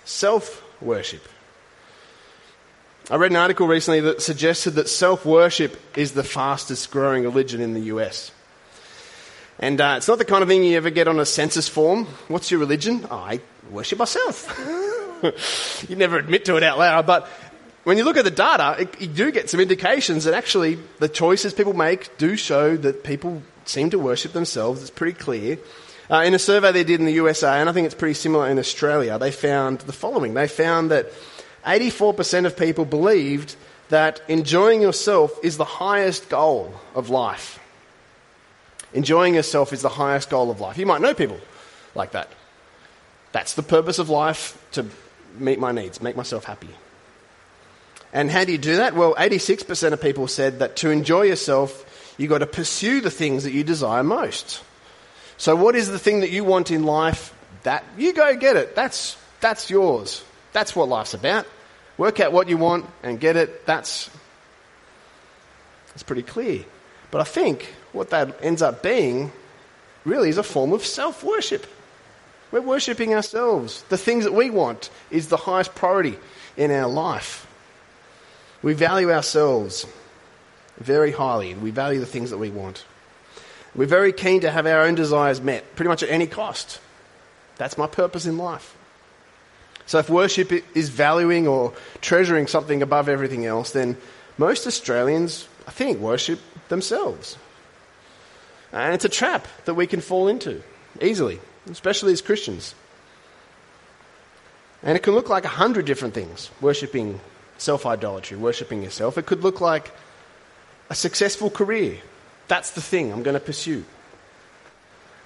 self 0.06 0.64
worship. 0.82 1.28
I 3.12 3.18
read 3.18 3.32
an 3.32 3.36
article 3.36 3.68
recently 3.68 4.00
that 4.00 4.22
suggested 4.22 4.72
that 4.76 4.88
self 4.88 5.26
worship 5.26 5.78
is 5.98 6.14
the 6.14 6.24
fastest 6.24 6.92
growing 6.92 7.24
religion 7.24 7.60
in 7.60 7.74
the 7.74 7.82
US. 7.96 8.32
And 9.60 9.82
uh, 9.82 9.96
it's 9.98 10.08
not 10.08 10.18
the 10.18 10.24
kind 10.24 10.42
of 10.42 10.48
thing 10.48 10.64
you 10.64 10.78
ever 10.78 10.90
get 10.90 11.10
on 11.10 11.20
a 11.20 11.26
census 11.26 11.68
form. 11.68 12.06
What's 12.30 12.52
your 12.52 12.62
religion? 12.62 13.06
Oh, 13.12 13.18
I 13.18 13.42
worship 13.70 14.00
myself. 14.00 14.48
you 15.90 15.98
never 15.98 16.20
admit 16.20 16.46
to 16.46 16.56
it 16.56 16.64
out 16.64 16.78
loud, 16.78 17.06
but 17.06 17.28
when 17.84 17.98
you 17.98 18.06
look 18.06 18.16
at 18.16 18.24
the 18.24 18.32
data, 18.32 18.84
it, 18.84 19.02
you 19.02 19.08
do 19.08 19.30
get 19.30 19.50
some 19.50 19.60
indications 19.60 20.24
that 20.24 20.34
actually 20.34 20.80
the 21.00 21.10
choices 21.10 21.54
people 21.54 21.74
make 21.74 22.18
do 22.18 22.38
show 22.38 22.78
that 22.78 23.04
people 23.04 23.44
seem 23.66 23.90
to 23.90 24.00
worship 24.00 24.32
themselves. 24.32 24.80
It's 24.80 24.90
pretty 24.90 25.20
clear. 25.20 25.60
Uh, 26.10 26.24
in 26.24 26.34
a 26.34 26.40
survey 26.40 26.72
they 26.72 26.86
did 26.86 27.02
in 27.02 27.06
the 27.06 27.14
USA, 27.14 27.60
and 27.60 27.68
I 27.68 27.74
think 27.74 27.88
it's 27.88 27.96
pretty 27.96 28.14
similar 28.14 28.48
in 28.48 28.58
Australia, 28.58 29.20
they 29.20 29.32
found 29.32 29.80
the 29.82 29.94
following. 29.94 30.34
They 30.34 30.48
found 30.48 30.92
that 30.92 31.12
84% 31.66 32.46
of 32.46 32.58
people 32.58 32.86
believed 32.86 33.56
that 33.90 34.22
enjoying 34.28 34.82
yourself 34.82 35.38
is 35.44 35.58
the 35.58 35.66
highest 35.66 36.30
goal 36.30 36.74
of 36.96 37.10
life. 37.10 37.60
Enjoying 38.94 39.36
yourself 39.36 39.74
is 39.74 39.82
the 39.82 39.90
highest 39.90 40.30
goal 40.30 40.50
of 40.50 40.60
life. 40.60 40.78
You 40.78 40.86
might 40.86 41.02
know 41.02 41.14
people 41.14 41.40
like 41.96 42.12
that. 42.12 42.30
That's 43.32 43.54
the 43.54 43.64
purpose 43.64 44.00
of 44.00 44.10
life 44.10 44.58
to 44.72 44.86
meet 45.38 45.60
my 45.60 45.72
needs, 45.72 46.02
make 46.02 46.16
myself 46.16 46.46
happy. 46.46 46.70
And 48.14 48.30
how 48.30 48.44
do 48.44 48.52
you 48.52 48.58
do 48.58 48.78
that? 48.78 48.96
Well, 48.96 49.16
86% 49.16 49.94
of 49.94 50.02
people 50.02 50.28
said 50.28 50.60
that 50.60 50.76
to 50.78 50.90
enjoy 50.90 51.24
yourself, 51.24 52.16
you've 52.18 52.30
got 52.30 52.40
to 52.40 52.48
pursue 52.48 53.00
the 53.00 53.12
things 53.12 53.46
that 53.46 53.52
you 53.52 53.64
desire 53.64 54.04
most. 54.04 54.62
So, 55.38 55.56
what 55.56 55.76
is 55.76 55.90
the 55.90 56.00
thing 56.00 56.20
that 56.20 56.30
you 56.30 56.44
want 56.44 56.72
in 56.72 56.84
life? 56.84 57.34
That 57.64 57.86
you 57.98 58.14
go 58.14 58.36
get 58.36 58.58
it. 58.58 58.76
That's, 58.76 59.18
that's 59.40 59.70
yours. 59.70 60.24
That's 60.54 60.76
what 60.76 60.90
life's 60.90 61.14
about. 61.14 61.48
Work 61.98 62.20
out 62.20 62.32
what 62.32 62.50
you 62.50 62.58
want 62.58 62.86
and 63.04 63.20
get 63.20 63.36
it. 63.36 63.66
That's, 63.66 64.10
that's 65.90 66.04
pretty 66.04 66.24
clear. 66.24 66.66
But 67.12 67.22
I 67.22 67.26
think 67.26 67.74
what 67.92 68.10
that 68.10 68.40
ends 68.42 68.62
up 68.62 68.82
being 68.82 69.32
really 70.06 70.30
is 70.30 70.38
a 70.38 70.44
form 70.44 70.74
of 70.74 70.86
self 70.86 71.24
worship. 71.24 71.68
We're 72.52 72.62
worshipping 72.62 73.14
ourselves. 73.14 73.84
The 73.90 73.98
things 73.98 74.26
that 74.26 74.34
we 74.34 74.50
want 74.50 74.90
is 75.10 75.28
the 75.28 75.38
highest 75.38 75.74
priority 75.76 76.18
in 76.58 76.72
our 76.72 76.88
life. 76.90 77.48
We 78.62 78.74
value 78.74 79.12
ourselves 79.12 79.86
very 80.78 81.12
highly. 81.12 81.54
We 81.54 81.72
value 81.72 82.00
the 82.00 82.06
things 82.06 82.32
that 82.32 82.38
we 82.38 82.50
want. 82.50 82.84
We're 83.74 83.86
very 83.86 84.12
keen 84.12 84.42
to 84.42 84.52
have 84.52 84.68
our 84.68 84.82
own 84.82 84.96
desires 84.96 85.40
met, 85.40 85.76
pretty 85.76 85.88
much 85.88 86.04
at 86.04 86.10
any 86.10 86.28
cost. 86.28 86.80
That's 87.58 87.78
my 87.78 87.88
purpose 87.88 88.26
in 88.26 88.38
life. 88.38 88.76
So, 89.86 90.00
if 90.00 90.10
worship 90.10 90.52
is 90.76 90.90
valuing 90.90 91.48
or 91.48 91.74
treasuring 92.02 92.48
something 92.48 92.82
above 92.82 93.10
everything 93.10 93.46
else, 93.46 93.72
then 93.72 93.98
most 94.38 94.68
Australians, 94.68 95.48
I 95.68 95.72
think, 95.72 96.00
worship 96.00 96.40
themselves. 96.70 97.38
And 98.72 98.94
it's 98.94 99.06
a 99.06 99.10
trap 99.10 99.48
that 99.66 99.74
we 99.74 99.88
can 99.88 100.02
fall 100.02 100.28
into 100.28 100.62
easily, 101.02 101.40
especially 101.70 102.14
as 102.14 102.22
Christians. 102.22 102.74
And 104.84 104.96
it 104.98 105.04
can 105.04 105.14
look 105.14 105.30
like 105.30 105.46
a 105.46 105.50
hundred 105.50 105.86
different 105.86 106.14
things 106.14 106.50
worshipping 106.62 107.20
self 107.58 107.86
idolatry, 107.86 108.38
worshipping 108.38 108.82
yourself. 108.82 109.18
It 109.18 109.26
could 109.26 109.44
look 109.44 109.62
like 109.62 109.92
a 110.90 110.96
successful 110.96 111.50
career. 111.50 111.98
That's 112.48 112.72
the 112.72 112.82
thing 112.82 113.12
I'm 113.12 113.24
going 113.24 113.36
to 113.36 113.46
pursue. 113.46 113.86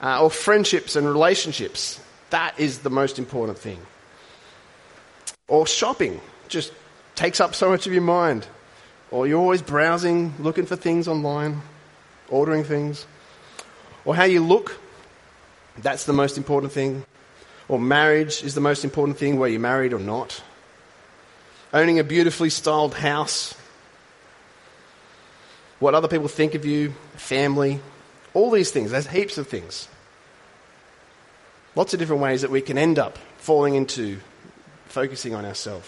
Uh, 0.01 0.21
or 0.21 0.29
friendships 0.29 0.95
and 0.95 1.07
relationships. 1.07 1.99
That 2.31 2.59
is 2.59 2.79
the 2.79 2.89
most 2.89 3.17
important 3.17 3.57
thing. 3.57 3.79
Or 5.47 5.67
shopping 5.67 6.21
just 6.47 6.73
takes 7.15 7.39
up 7.39 7.55
so 7.55 7.69
much 7.69 7.88
of 7.88 7.93
your 7.93 8.01
mind. 8.01 8.47
Or 9.12 9.27
you're 9.27 9.39
always 9.39 9.62
browsing, 9.62 10.34
looking 10.39 10.65
for 10.65 10.75
things 10.75 11.08
online, 11.08 11.62
ordering 12.29 12.63
things 12.63 13.05
or 14.05 14.15
how 14.15 14.23
you 14.23 14.41
look. 14.41 14.79
That's 15.77 16.05
the 16.05 16.13
most 16.13 16.38
important 16.38 16.71
thing. 16.71 17.03
Or 17.67 17.79
marriage 17.79 18.43
is 18.43 18.55
the 18.55 18.62
most 18.62 18.86
important 18.86 19.17
thing, 19.17 19.38
whether 19.38 19.51
you're 19.51 19.60
married 19.60 19.91
or 19.91 19.99
not. 19.99 20.41
Owning 21.73 21.99
a 21.99 22.03
beautifully 22.03 22.51
styled 22.51 22.93
house. 22.93 23.55
What 25.79 25.95
other 25.95 26.08
people 26.08 26.27
think 26.27 26.53
of 26.53 26.63
you, 26.63 26.93
family, 27.15 27.81
all 28.34 28.51
these 28.51 28.71
things. 28.71 28.91
There's 28.91 29.08
heaps 29.08 29.38
of 29.38 29.47
things. 29.47 29.89
Lots 31.75 31.93
of 31.93 31.99
different 31.99 32.21
ways 32.21 32.41
that 32.43 32.51
we 32.51 32.62
can 32.62 32.77
end 32.77 32.97
up 32.97 33.17
falling 33.38 33.75
into 33.75 34.19
focusing 34.95 35.36
on 35.36 35.45
ourselves 35.45 35.88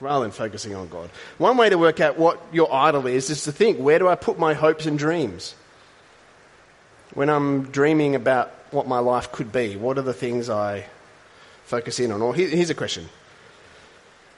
rather 0.00 0.24
than 0.24 0.32
focusing 0.32 0.74
on 0.74 0.88
God. 0.88 1.08
One 1.38 1.56
way 1.56 1.70
to 1.70 1.78
work 1.78 2.00
out 2.00 2.18
what 2.18 2.40
your 2.52 2.72
idol 2.72 3.06
is 3.06 3.30
is 3.30 3.44
to 3.44 3.52
think 3.52 3.78
where 3.78 3.98
do 3.98 4.06
I 4.08 4.14
put 4.14 4.38
my 4.38 4.54
hopes 4.54 4.86
and 4.86 4.98
dreams? 4.98 5.54
when 7.14 7.30
I'm 7.30 7.70
dreaming 7.70 8.14
about 8.14 8.52
what 8.70 8.86
my 8.86 8.98
life 8.98 9.32
could 9.32 9.52
be, 9.52 9.76
what 9.76 9.98
are 9.98 10.02
the 10.02 10.12
things 10.12 10.50
I 10.50 10.86
focus 11.64 12.00
in 12.00 12.10
on? 12.12 12.20
Or 12.20 12.34
here's 12.34 12.70
a 12.70 12.74
question 12.74 13.08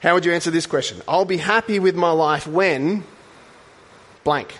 How 0.00 0.14
would 0.14 0.24
you 0.24 0.32
answer 0.32 0.50
this 0.50 0.66
question? 0.66 1.00
I'll 1.08 1.24
be 1.24 1.38
happy 1.38 1.78
with 1.78 1.96
my 1.96 2.10
life 2.10 2.46
when 2.46 3.04
blank. 4.24 4.58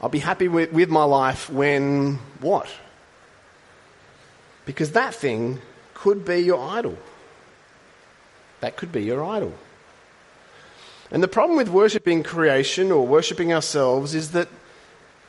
I'll 0.00 0.10
be 0.10 0.18
happy 0.18 0.48
with, 0.48 0.72
with 0.72 0.90
my 0.90 1.04
life 1.04 1.48
when 1.48 2.18
what? 2.40 2.68
Because 4.66 4.92
that 4.92 5.14
thing 5.14 5.60
could 5.94 6.24
be 6.24 6.38
your 6.38 6.60
idol. 6.60 6.98
That 8.64 8.78
could 8.78 8.92
be 8.92 9.02
your 9.02 9.22
idol. 9.22 9.52
And 11.10 11.22
the 11.22 11.28
problem 11.28 11.58
with 11.58 11.68
worshipping 11.68 12.22
creation 12.22 12.90
or 12.90 13.06
worshipping 13.06 13.52
ourselves 13.52 14.14
is 14.14 14.30
that 14.30 14.48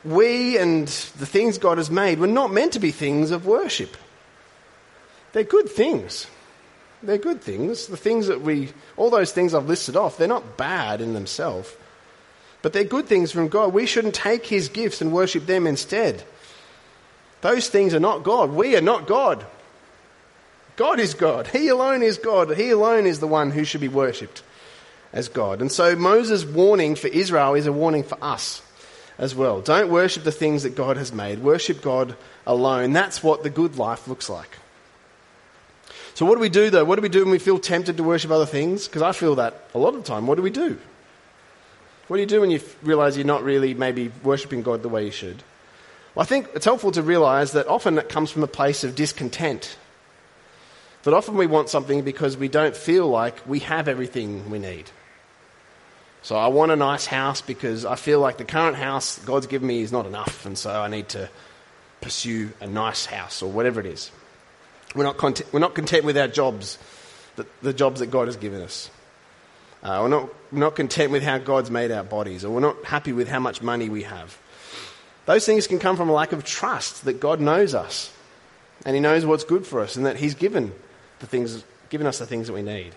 we 0.06 0.56
and 0.56 0.88
the 0.88 1.26
things 1.26 1.58
God 1.58 1.76
has 1.76 1.90
made 1.90 2.18
were 2.18 2.26
not 2.28 2.50
meant 2.50 2.72
to 2.72 2.78
be 2.78 2.92
things 2.92 3.30
of 3.32 3.44
worship. 3.44 3.94
They're 5.34 5.44
good 5.44 5.68
things. 5.68 6.28
They're 7.02 7.18
good 7.18 7.42
things. 7.42 7.88
The 7.88 7.98
things 7.98 8.28
that 8.28 8.40
we, 8.40 8.70
all 8.96 9.10
those 9.10 9.32
things 9.32 9.52
I've 9.52 9.68
listed 9.68 9.96
off, 9.96 10.16
they're 10.16 10.26
not 10.26 10.56
bad 10.56 11.02
in 11.02 11.12
themselves. 11.12 11.76
But 12.62 12.72
they're 12.72 12.84
good 12.84 13.04
things 13.04 13.32
from 13.32 13.48
God. 13.48 13.74
We 13.74 13.84
shouldn't 13.84 14.14
take 14.14 14.46
His 14.46 14.70
gifts 14.70 15.02
and 15.02 15.12
worship 15.12 15.44
them 15.44 15.66
instead. 15.66 16.24
Those 17.42 17.68
things 17.68 17.92
are 17.92 18.00
not 18.00 18.22
God. 18.22 18.52
We 18.52 18.76
are 18.76 18.80
not 18.80 19.06
God. 19.06 19.44
God 20.76 21.00
is 21.00 21.14
God. 21.14 21.48
He 21.48 21.68
alone 21.68 22.02
is 22.02 22.18
God. 22.18 22.54
He 22.56 22.70
alone 22.70 23.06
is 23.06 23.20
the 23.20 23.26
one 23.26 23.50
who 23.50 23.64
should 23.64 23.80
be 23.80 23.88
worshipped 23.88 24.42
as 25.12 25.28
God. 25.28 25.60
And 25.60 25.72
so 25.72 25.96
Moses' 25.96 26.44
warning 26.44 26.94
for 26.94 27.08
Israel 27.08 27.54
is 27.54 27.66
a 27.66 27.72
warning 27.72 28.02
for 28.02 28.18
us 28.22 28.62
as 29.18 29.34
well. 29.34 29.60
Don't 29.60 29.90
worship 29.90 30.24
the 30.24 30.32
things 30.32 30.62
that 30.62 30.76
God 30.76 30.96
has 30.96 31.12
made. 31.12 31.38
Worship 31.38 31.80
God 31.80 32.16
alone. 32.46 32.92
That's 32.92 33.22
what 33.22 33.42
the 33.42 33.50
good 33.50 33.78
life 33.78 34.06
looks 34.06 34.28
like. 34.28 34.58
So, 36.14 36.24
what 36.24 36.34
do 36.34 36.40
we 36.40 36.48
do 36.48 36.70
though? 36.70 36.84
What 36.84 36.96
do 36.96 37.02
we 37.02 37.08
do 37.08 37.20
when 37.20 37.30
we 37.30 37.38
feel 37.38 37.58
tempted 37.58 37.96
to 37.96 38.02
worship 38.02 38.30
other 38.30 38.46
things? 38.46 38.86
Because 38.86 39.02
I 39.02 39.12
feel 39.12 39.34
that 39.36 39.68
a 39.74 39.78
lot 39.78 39.94
of 39.94 40.02
the 40.02 40.08
time. 40.08 40.26
What 40.26 40.36
do 40.36 40.42
we 40.42 40.50
do? 40.50 40.78
What 42.08 42.16
do 42.16 42.20
you 42.20 42.26
do 42.26 42.40
when 42.40 42.50
you 42.50 42.60
realize 42.82 43.16
you're 43.16 43.26
not 43.26 43.42
really 43.42 43.74
maybe 43.74 44.12
worshipping 44.22 44.62
God 44.62 44.82
the 44.82 44.88
way 44.88 45.04
you 45.04 45.10
should? 45.10 45.42
Well, 46.14 46.22
I 46.22 46.26
think 46.26 46.48
it's 46.54 46.64
helpful 46.64 46.92
to 46.92 47.02
realize 47.02 47.52
that 47.52 47.66
often 47.66 47.98
it 47.98 48.08
comes 48.08 48.30
from 48.30 48.42
a 48.42 48.48
place 48.48 48.84
of 48.84 48.94
discontent. 48.94 49.76
That 51.06 51.14
often 51.14 51.36
we 51.36 51.46
want 51.46 51.68
something 51.68 52.02
because 52.02 52.36
we 52.36 52.48
don't 52.48 52.76
feel 52.76 53.06
like 53.06 53.48
we 53.48 53.60
have 53.60 53.86
everything 53.86 54.50
we 54.50 54.58
need. 54.58 54.90
So 56.22 56.34
I 56.34 56.48
want 56.48 56.72
a 56.72 56.76
nice 56.76 57.06
house 57.06 57.40
because 57.40 57.84
I 57.84 57.94
feel 57.94 58.18
like 58.18 58.38
the 58.38 58.44
current 58.44 58.76
house 58.76 59.20
God's 59.20 59.46
given 59.46 59.68
me 59.68 59.82
is 59.82 59.92
not 59.92 60.06
enough, 60.06 60.44
and 60.46 60.58
so 60.58 60.68
I 60.68 60.88
need 60.88 61.08
to 61.10 61.30
pursue 62.00 62.50
a 62.60 62.66
nice 62.66 63.06
house 63.06 63.40
or 63.40 63.48
whatever 63.48 63.78
it 63.78 63.86
is. 63.86 64.10
We're 64.96 65.04
not 65.04 65.16
content, 65.16 65.48
we're 65.52 65.60
not 65.60 65.76
content 65.76 66.04
with 66.04 66.18
our 66.18 66.26
jobs, 66.26 66.76
the, 67.36 67.46
the 67.62 67.72
jobs 67.72 68.00
that 68.00 68.10
God 68.10 68.26
has 68.26 68.36
given 68.36 68.60
us. 68.60 68.90
Uh, 69.84 70.00
we're, 70.02 70.08
not, 70.08 70.28
we're 70.50 70.58
not 70.58 70.74
content 70.74 71.12
with 71.12 71.22
how 71.22 71.38
God's 71.38 71.70
made 71.70 71.92
our 71.92 72.02
bodies, 72.02 72.44
or 72.44 72.50
we're 72.50 72.58
not 72.58 72.84
happy 72.84 73.12
with 73.12 73.28
how 73.28 73.38
much 73.38 73.62
money 73.62 73.88
we 73.88 74.02
have. 74.02 74.36
Those 75.26 75.46
things 75.46 75.68
can 75.68 75.78
come 75.78 75.96
from 75.96 76.08
a 76.08 76.12
lack 76.12 76.32
of 76.32 76.42
trust 76.42 77.04
that 77.04 77.20
God 77.20 77.40
knows 77.40 77.76
us, 77.76 78.12
and 78.84 78.96
He 78.96 79.00
knows 79.00 79.24
what's 79.24 79.44
good 79.44 79.64
for 79.64 79.82
us, 79.82 79.94
and 79.94 80.04
that 80.04 80.16
He's 80.16 80.34
given, 80.34 80.72
the 81.20 81.26
things, 81.26 81.64
given 81.88 82.06
us 82.06 82.18
the 82.18 82.26
things 82.26 82.46
that 82.46 82.52
we 82.52 82.62
need. 82.62 82.92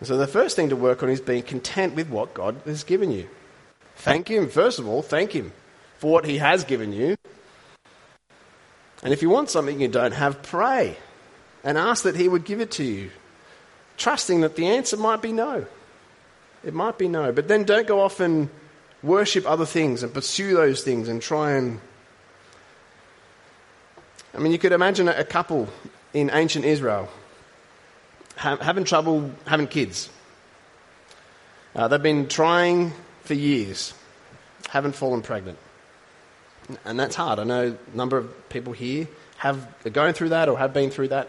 And 0.00 0.06
so 0.06 0.16
the 0.16 0.26
first 0.26 0.56
thing 0.56 0.68
to 0.68 0.76
work 0.76 1.02
on 1.02 1.10
is 1.10 1.20
being 1.20 1.42
content 1.42 1.94
with 1.94 2.08
what 2.08 2.34
God 2.34 2.56
has 2.64 2.84
given 2.84 3.10
you. 3.10 3.28
Thank 3.96 4.28
Him, 4.28 4.48
first 4.48 4.78
of 4.78 4.86
all, 4.86 5.02
thank 5.02 5.32
Him 5.32 5.52
for 5.98 6.12
what 6.12 6.24
He 6.24 6.38
has 6.38 6.64
given 6.64 6.92
you. 6.92 7.16
And 9.02 9.12
if 9.12 9.22
you 9.22 9.30
want 9.30 9.50
something 9.50 9.80
you 9.80 9.88
don't 9.88 10.12
have, 10.12 10.42
pray 10.42 10.96
and 11.64 11.76
ask 11.76 12.04
that 12.04 12.16
He 12.16 12.28
would 12.28 12.44
give 12.44 12.60
it 12.60 12.70
to 12.72 12.84
you, 12.84 13.10
trusting 13.96 14.40
that 14.42 14.56
the 14.56 14.66
answer 14.66 14.96
might 14.96 15.22
be 15.22 15.32
no. 15.32 15.66
It 16.64 16.74
might 16.74 16.98
be 16.98 17.08
no. 17.08 17.32
But 17.32 17.48
then 17.48 17.64
don't 17.64 17.86
go 17.86 18.00
off 18.00 18.20
and 18.20 18.48
worship 19.02 19.46
other 19.46 19.66
things 19.66 20.02
and 20.02 20.12
pursue 20.12 20.54
those 20.54 20.82
things 20.82 21.08
and 21.08 21.22
try 21.22 21.52
and. 21.52 21.80
I 24.34 24.38
mean, 24.38 24.52
you 24.52 24.58
could 24.58 24.72
imagine 24.72 25.08
a 25.08 25.24
couple 25.24 25.68
in 26.14 26.30
ancient 26.32 26.64
Israel 26.64 27.08
having 28.38 28.84
trouble 28.84 29.30
having 29.46 29.66
kids. 29.66 30.08
Uh, 31.74 31.88
they've 31.88 32.02
been 32.02 32.28
trying 32.28 32.92
for 33.22 33.34
years, 33.34 33.94
haven't 34.68 34.94
fallen 34.94 35.22
pregnant. 35.22 35.58
And 36.84 36.98
that's 36.98 37.14
hard. 37.14 37.38
I 37.38 37.44
know 37.44 37.76
a 37.92 37.96
number 37.96 38.16
of 38.16 38.48
people 38.48 38.72
here 38.72 39.08
have, 39.38 39.66
are 39.86 39.90
going 39.90 40.12
through 40.12 40.30
that 40.30 40.48
or 40.48 40.58
have 40.58 40.74
been 40.74 40.90
through 40.90 41.08
that. 41.08 41.28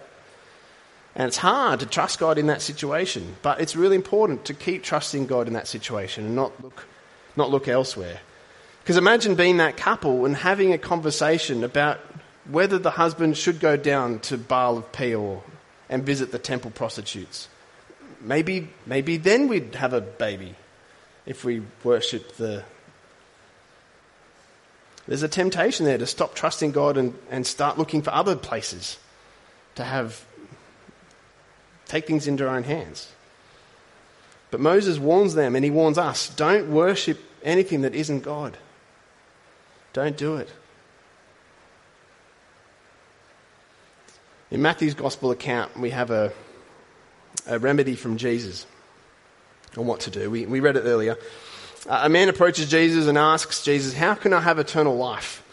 And 1.16 1.28
it's 1.28 1.38
hard 1.38 1.80
to 1.80 1.86
trust 1.86 2.20
God 2.20 2.38
in 2.38 2.48
that 2.48 2.62
situation. 2.62 3.36
But 3.42 3.62
it's 3.62 3.76
really 3.76 3.96
important 3.96 4.46
to 4.46 4.54
keep 4.54 4.84
trusting 4.84 5.28
God 5.28 5.48
in 5.48 5.54
that 5.54 5.68
situation 5.68 6.26
and 6.26 6.36
not 6.36 6.62
look, 6.62 6.86
not 7.36 7.50
look 7.50 7.68
elsewhere. 7.68 8.20
Because 8.82 8.98
imagine 8.98 9.36
being 9.36 9.58
that 9.58 9.78
couple 9.78 10.26
and 10.26 10.36
having 10.36 10.74
a 10.74 10.78
conversation 10.78 11.64
about 11.64 12.00
whether 12.50 12.80
the 12.80 12.92
husband 12.92 13.38
should 13.38 13.60
go 13.60 13.78
down 13.78 14.20
to 14.20 14.38
Baal 14.38 14.78
of 14.78 14.92
Peor 14.92 15.44
and 15.88 16.04
visit 16.04 16.32
the 16.32 16.40
temple 16.40 16.72
prostitutes. 16.72 17.48
Maybe, 18.22 18.70
maybe 18.86 19.18
then 19.18 19.48
we'd 19.48 19.76
have 19.76 19.94
a 19.94 20.02
baby 20.02 20.56
if 21.26 21.46
we 21.46 21.62
worship 21.84 22.36
the. 22.38 22.64
There's 25.08 25.24
a 25.24 25.28
temptation 25.28 25.86
there 25.86 25.98
to 25.98 26.06
stop 26.06 26.36
trusting 26.36 26.72
God 26.72 26.98
and, 26.98 27.18
and 27.32 27.46
start 27.46 27.78
looking 27.78 28.02
for 28.02 28.12
other 28.12 28.36
places 28.36 28.98
to 29.76 29.84
have. 29.84 30.26
take 31.88 32.06
things 32.06 32.28
into 32.28 32.48
our 32.48 32.56
own 32.56 32.64
hands. 32.64 33.12
But 34.52 34.60
Moses 34.60 34.98
warns 34.98 35.36
them 35.36 35.56
and 35.56 35.64
he 35.64 35.72
warns 35.72 35.98
us 35.98 36.30
don't 36.30 36.72
worship 36.72 37.20
anything 37.44 37.82
that 37.82 37.96
isn't 37.96 38.22
God. 38.22 38.58
Don't 39.94 40.18
do 40.18 40.36
it. 40.36 40.50
In 44.52 44.64
Matthew's 44.64 44.96
Gospel 44.96 45.30
account, 45.30 45.78
we 45.80 45.92
have 45.92 46.10
a, 46.10 46.34
a 47.46 47.60
remedy 47.60 47.96
from 47.96 48.18
Jesus 48.18 48.66
on 49.78 49.86
what 49.86 50.00
to 50.02 50.10
do. 50.10 50.32
We, 50.32 50.48
we 50.48 50.60
read 50.60 50.76
it 50.76 50.82
earlier. 50.86 51.18
Uh, 51.88 52.02
a 52.04 52.10
man 52.10 52.30
approaches 52.30 52.68
Jesus 52.68 53.08
and 53.08 53.16
asks 53.16 53.64
Jesus, 53.64 53.94
How 53.94 54.16
can 54.16 54.34
I 54.34 54.40
have 54.42 54.58
eternal 54.58 54.98
life? 54.98 55.44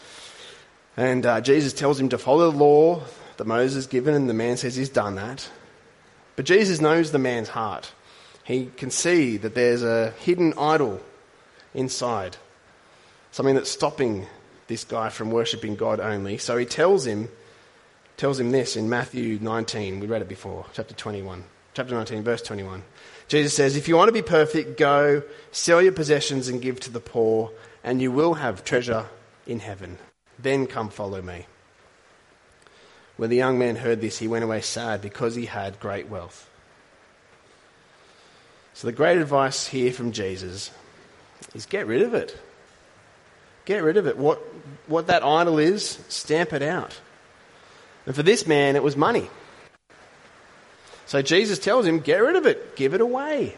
And 0.97 1.27
uh, 1.27 1.41
Jesus 1.41 1.73
tells 1.73 1.99
him 1.99 2.09
to 2.09 2.17
follow 2.17 2.49
the 2.49 2.57
law 2.57 3.03
that 3.37 3.45
Moses 3.45 3.85
given, 3.85 4.15
and 4.15 4.27
the 4.27 4.33
man 4.33 4.57
says 4.57 4.75
he's 4.75 4.89
done 4.89 5.13
that. 5.15 5.47
But 6.35 6.45
Jesus 6.45 6.81
knows 6.81 7.11
the 7.11 7.19
man's 7.19 7.49
heart. 7.49 7.91
He 8.43 8.71
can 8.77 8.89
see 8.89 9.37
that 9.37 9.53
there's 9.53 9.83
a 9.83 10.11
hidden 10.21 10.55
idol 10.57 11.01
inside, 11.75 12.37
something 13.29 13.53
that's 13.53 13.69
stopping 13.69 14.25
this 14.65 14.83
guy 14.83 15.09
from 15.09 15.29
worshipping 15.29 15.75
God 15.75 15.99
only. 15.99 16.39
So 16.39 16.57
he 16.57 16.65
tells 16.65 17.05
him 17.05 17.29
tells 18.17 18.39
him 18.39 18.51
this 18.51 18.75
in 18.75 18.89
Matthew 18.89 19.37
19. 19.39 19.99
We 19.99 20.07
read 20.07 20.23
it 20.23 20.27
before, 20.27 20.65
chapter 20.73 20.95
21. 20.95 21.43
Chapter 21.75 21.93
19, 21.93 22.23
verse 22.23 22.41
21. 22.41 22.83
Jesus 23.27 23.53
says, 23.53 23.77
If 23.77 23.87
you 23.87 23.95
want 23.95 24.09
to 24.09 24.13
be 24.13 24.23
perfect, 24.23 24.77
go 24.77 25.21
sell 25.51 25.81
your 25.81 25.91
possessions 25.91 26.47
and 26.47 26.61
give 26.61 26.79
to 26.81 26.91
the 26.91 26.99
poor, 26.99 27.51
and 27.83 28.01
you 28.01 28.11
will 28.11 28.33
have 28.33 28.63
treasure 28.63 29.05
in 29.45 29.59
heaven. 29.59 29.99
Then 30.39 30.65
come 30.65 30.89
follow 30.89 31.21
me. 31.21 31.45
When 33.15 33.29
the 33.29 33.35
young 33.35 33.59
man 33.59 33.75
heard 33.75 34.01
this, 34.01 34.17
he 34.17 34.27
went 34.27 34.43
away 34.43 34.61
sad 34.61 35.01
because 35.01 35.35
he 35.35 35.45
had 35.45 35.79
great 35.79 36.09
wealth. 36.09 36.49
So, 38.73 38.87
the 38.87 38.93
great 38.93 39.17
advice 39.17 39.67
here 39.67 39.91
from 39.91 40.11
Jesus 40.11 40.69
is 41.55 41.65
get 41.65 41.87
rid 41.87 42.03
of 42.03 42.13
it. 42.13 42.37
Get 43.65 43.83
rid 43.83 43.97
of 43.97 44.05
it. 44.05 44.17
What, 44.17 44.39
what 44.85 45.07
that 45.07 45.23
idol 45.23 45.57
is, 45.57 45.99
stamp 46.09 46.53
it 46.53 46.61
out. 46.61 46.99
And 48.07 48.15
for 48.15 48.23
this 48.23 48.47
man, 48.47 48.77
it 48.77 48.81
was 48.81 48.95
money. 48.95 49.29
So 51.05 51.21
Jesus 51.21 51.59
tells 51.59 51.85
him, 51.85 51.99
get 51.99 52.17
rid 52.17 52.37
of 52.37 52.45
it, 52.45 52.75
give 52.77 52.93
it 52.93 53.01
away. 53.01 53.53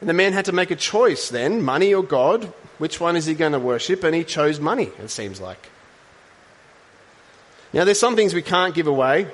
And 0.00 0.08
the 0.08 0.14
man 0.14 0.34
had 0.34 0.44
to 0.44 0.52
make 0.52 0.70
a 0.70 0.76
choice 0.76 1.30
then 1.30 1.62
money 1.62 1.94
or 1.94 2.02
God. 2.02 2.44
Which 2.76 3.00
one 3.00 3.16
is 3.16 3.24
he 3.24 3.34
going 3.34 3.52
to 3.52 3.58
worship? 3.58 4.04
And 4.04 4.14
he 4.14 4.22
chose 4.22 4.60
money, 4.60 4.90
it 4.98 5.08
seems 5.08 5.40
like. 5.40 5.70
Now, 7.72 7.84
there's 7.84 7.98
some 7.98 8.16
things 8.16 8.34
we 8.34 8.42
can't 8.42 8.74
give 8.74 8.86
away. 8.86 9.26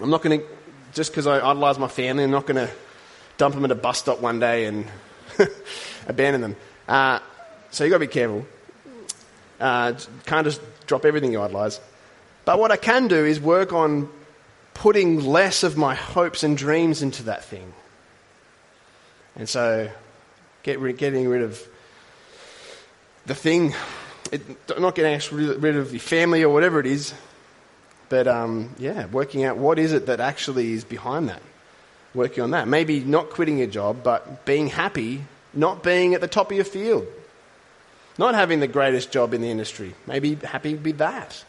I'm 0.00 0.10
not 0.10 0.22
going 0.22 0.40
to, 0.40 0.46
just 0.92 1.10
because 1.10 1.26
I 1.26 1.36
idolise 1.38 1.78
my 1.78 1.88
family, 1.88 2.22
I'm 2.22 2.30
not 2.30 2.46
going 2.46 2.64
to 2.64 2.72
dump 3.38 3.56
them 3.56 3.64
at 3.64 3.72
a 3.72 3.76
bus 3.76 3.98
stop 3.98 4.20
one 4.20 4.38
day 4.38 4.66
and 4.66 4.86
abandon 6.06 6.40
them. 6.40 6.56
Uh, 6.86 7.18
so 7.72 7.82
you've 7.82 7.90
got 7.90 7.96
to 7.96 8.06
be 8.06 8.06
careful. 8.06 8.46
Uh, 9.58 9.94
can't 10.26 10.46
just 10.46 10.60
drop 10.86 11.04
everything 11.04 11.32
you 11.32 11.42
idolise. 11.42 11.80
But 12.44 12.58
what 12.58 12.70
I 12.70 12.76
can 12.76 13.08
do 13.08 13.24
is 13.24 13.40
work 13.40 13.72
on 13.72 14.08
putting 14.74 15.24
less 15.24 15.62
of 15.62 15.76
my 15.76 15.94
hopes 15.94 16.42
and 16.42 16.56
dreams 16.56 17.02
into 17.02 17.22
that 17.24 17.44
thing. 17.44 17.72
And 19.36 19.48
so, 19.48 19.90
get 20.62 20.78
getting 20.96 21.28
rid 21.28 21.42
of 21.42 21.66
the 23.26 23.34
thing, 23.34 23.74
it, 24.30 24.42
not 24.78 24.94
getting 24.94 25.20
rid 25.60 25.76
of 25.76 25.90
the 25.90 25.98
family 25.98 26.42
or 26.42 26.52
whatever 26.52 26.78
it 26.80 26.86
is, 26.86 27.14
but 28.08 28.28
um, 28.28 28.74
yeah, 28.78 29.06
working 29.06 29.44
out 29.44 29.56
what 29.56 29.78
is 29.78 29.92
it 29.92 30.06
that 30.06 30.20
actually 30.20 30.72
is 30.72 30.84
behind 30.84 31.28
that. 31.28 31.42
Working 32.14 32.44
on 32.44 32.50
that. 32.52 32.68
Maybe 32.68 33.00
not 33.00 33.30
quitting 33.30 33.58
your 33.58 33.66
job, 33.66 34.04
but 34.04 34.44
being 34.44 34.68
happy, 34.68 35.24
not 35.52 35.82
being 35.82 36.14
at 36.14 36.20
the 36.20 36.28
top 36.28 36.50
of 36.50 36.56
your 36.56 36.64
field. 36.64 37.06
Not 38.18 38.36
having 38.36 38.60
the 38.60 38.68
greatest 38.68 39.10
job 39.10 39.34
in 39.34 39.40
the 39.40 39.50
industry. 39.50 39.94
Maybe 40.06 40.36
happy 40.36 40.76
with 40.76 40.98
that. 40.98 41.44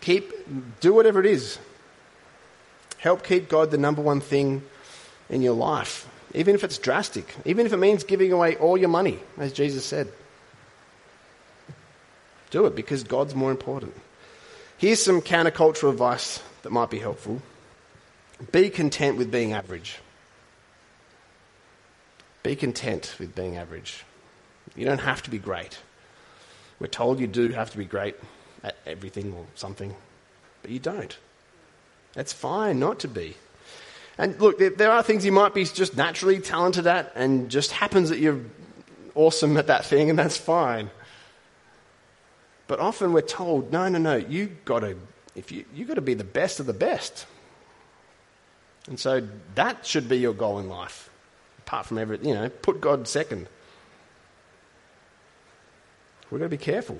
Keep, 0.00 0.80
do 0.80 0.92
whatever 0.92 1.20
it 1.20 1.26
is. 1.26 1.58
Help 2.98 3.22
keep 3.22 3.48
God 3.48 3.70
the 3.70 3.78
number 3.78 4.02
one 4.02 4.20
thing 4.20 4.62
in 5.28 5.42
your 5.42 5.54
life, 5.54 6.08
even 6.34 6.54
if 6.54 6.64
it's 6.64 6.78
drastic, 6.78 7.34
even 7.44 7.66
if 7.66 7.72
it 7.72 7.78
means 7.78 8.04
giving 8.04 8.32
away 8.32 8.56
all 8.56 8.76
your 8.76 8.88
money, 8.88 9.18
as 9.38 9.52
Jesus 9.52 9.84
said. 9.84 10.08
Do 12.50 12.66
it 12.66 12.74
because 12.74 13.04
God's 13.04 13.34
more 13.34 13.50
important. 13.50 13.94
Here's 14.76 15.02
some 15.02 15.20
countercultural 15.20 15.90
advice 15.90 16.42
that 16.62 16.70
might 16.70 16.90
be 16.90 16.98
helpful 16.98 17.40
be 18.52 18.70
content 18.70 19.18
with 19.18 19.30
being 19.30 19.52
average. 19.52 19.98
Be 22.42 22.56
content 22.56 23.14
with 23.18 23.34
being 23.34 23.58
average. 23.58 24.04
You 24.74 24.86
don't 24.86 25.00
have 25.00 25.22
to 25.24 25.30
be 25.30 25.38
great. 25.38 25.78
We're 26.78 26.86
told 26.86 27.20
you 27.20 27.26
do 27.26 27.48
have 27.48 27.70
to 27.70 27.78
be 27.78 27.84
great 27.84 28.16
at 28.62 28.76
everything 28.86 29.32
or 29.32 29.46
something, 29.54 29.94
but 30.62 30.70
you 30.70 30.78
don't. 30.78 31.16
That's 32.14 32.32
fine 32.32 32.78
not 32.78 32.98
to 33.00 33.08
be. 33.08 33.36
And 34.18 34.38
look, 34.40 34.58
there, 34.58 34.70
there, 34.70 34.90
are 34.90 35.02
things 35.02 35.24
you 35.24 35.32
might 35.32 35.54
be 35.54 35.64
just 35.64 35.96
naturally 35.96 36.40
talented 36.40 36.86
at, 36.86 37.12
and 37.14 37.50
just 37.50 37.72
happens 37.72 38.10
that 38.10 38.18
you're 38.18 38.40
awesome 39.14 39.56
at 39.56 39.68
that 39.68 39.84
thing, 39.84 40.10
and 40.10 40.18
that's 40.18 40.36
fine. 40.36 40.90
But 42.66 42.80
often 42.80 43.12
we're 43.12 43.22
told, 43.22 43.72
no, 43.72 43.88
no, 43.88 43.98
no, 43.98 44.16
you 44.16 44.48
got 44.64 44.80
to, 44.80 44.96
if 45.34 45.50
you 45.50 45.64
you 45.74 45.84
got 45.84 45.94
to 45.94 46.00
be 46.02 46.14
the 46.14 46.24
best 46.24 46.60
of 46.60 46.66
the 46.66 46.72
best. 46.72 47.26
And 48.88 48.98
so 48.98 49.26
that 49.54 49.86
should 49.86 50.08
be 50.08 50.18
your 50.18 50.34
goal 50.34 50.58
in 50.58 50.68
life. 50.68 51.10
Apart 51.60 51.86
from 51.86 51.98
everything, 51.98 52.28
you 52.28 52.34
know, 52.34 52.48
put 52.48 52.80
God 52.80 53.06
second. 53.06 53.48
We've 56.30 56.40
got 56.40 56.46
to 56.46 56.50
be 56.50 56.56
careful. 56.56 56.98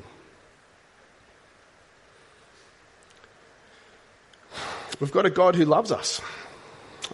We've 5.00 5.12
got 5.12 5.26
a 5.26 5.30
God 5.30 5.56
who 5.56 5.64
loves 5.64 5.90
us. 5.90 6.20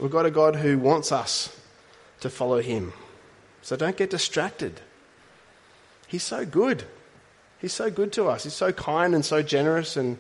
We've 0.01 0.11
got 0.11 0.27
a 0.27 0.31
God 0.31 0.57
who 0.57 0.79
wants 0.79 1.13
us 1.13 1.57
to 2.21 2.29
follow 2.29 2.61
him. 2.61 2.93
So 3.63 3.77
don't 3.77 3.97
get 3.97 4.11
distracted. 4.11 4.81
He's 6.07 6.23
so 6.23 6.45
good. 6.45 6.85
He's 7.61 7.73
so 7.73 7.91
good 7.91 8.13
to 8.13 8.27
us. 8.27 8.45
He's 8.45 8.55
so 8.55 8.73
kind 8.73 9.15
and 9.15 9.25
so 9.25 9.43
generous, 9.43 9.97
and 9.97 10.19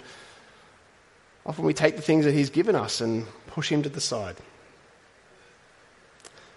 often 1.44 1.64
we 1.64 1.74
take 1.74 1.96
the 1.96 2.02
things 2.02 2.24
that 2.24 2.34
He's 2.34 2.50
given 2.50 2.74
us 2.74 3.00
and 3.00 3.26
push 3.48 3.70
Him 3.70 3.82
to 3.82 3.88
the 3.88 4.00
side. 4.00 4.36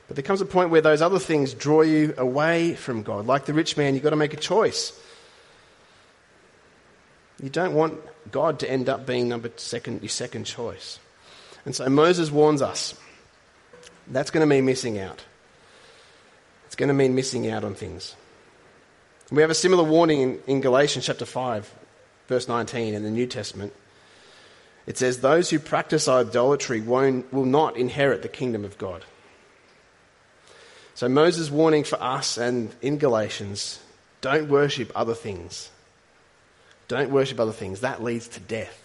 But 0.08 0.16
there 0.16 0.24
comes 0.24 0.42
a 0.42 0.46
point 0.46 0.72
where 0.72 0.82
those 0.82 1.02
other 1.02 1.20
things 1.20 1.54
draw 1.54 1.82
you 1.82 2.16
away 2.18 2.74
from 2.74 3.04
God. 3.04 3.28
Like 3.28 3.46
the 3.46 3.54
rich 3.54 3.78
man, 3.78 3.94
you've 3.94 4.04
got 4.04 4.10
to 4.12 4.16
make 4.16 4.34
a 4.34 4.38
choice. 4.38 5.00
You 7.42 7.50
don't 7.50 7.74
want 7.74 8.00
God 8.32 8.60
to 8.60 8.70
end 8.70 8.90
up 8.90 9.06
being 9.06 9.30
number 9.30 9.50
second, 9.56 10.02
your 10.02 10.10
second 10.10 10.46
choice. 10.46 11.00
And 11.66 11.76
so 11.76 11.88
Moses 11.90 12.32
warns 12.32 12.62
us 12.62 12.96
that's 14.08 14.32
going 14.32 14.42
to 14.42 14.48
mean 14.48 14.66
missing 14.66 15.00
out. 15.00 15.24
It's 16.66 16.76
going 16.76 16.88
to 16.88 16.94
mean 16.94 17.16
missing 17.16 17.50
out 17.50 17.64
on 17.64 17.76
things. 17.76 18.16
We 19.32 19.42
have 19.42 19.52
a 19.52 19.56
similar 19.56 19.84
warning 19.84 20.22
in, 20.22 20.40
in 20.48 20.62
Galatians 20.62 21.06
chapter 21.06 21.26
5, 21.26 21.72
verse 22.28 22.48
19 22.48 22.94
in 22.94 23.04
the 23.04 23.12
New 23.12 23.28
Testament. 23.28 23.74
It 24.88 24.98
says, 24.98 25.20
Those 25.20 25.50
who 25.50 25.60
practice 25.60 26.08
idolatry 26.08 26.82
won't, 26.82 27.32
will 27.32 27.46
not 27.46 27.78
inherit 27.78 28.24
the 28.24 28.28
kingdom 28.28 28.66
of 28.66 28.78
God. 28.78 29.06
So, 30.96 31.08
Moses' 31.08 31.52
warning 31.52 31.84
for 31.84 32.02
us 32.02 32.38
and 32.38 32.74
in 32.82 32.98
Galatians 32.98 33.80
don't 34.22 34.50
worship 34.50 34.92
other 34.96 35.14
things. 35.14 35.70
Don't 36.90 37.12
worship 37.12 37.40
other 37.40 37.54
things. 37.54 37.82
That 37.82 38.04
leads 38.04 38.28
to 38.30 38.42
death. 38.42 38.76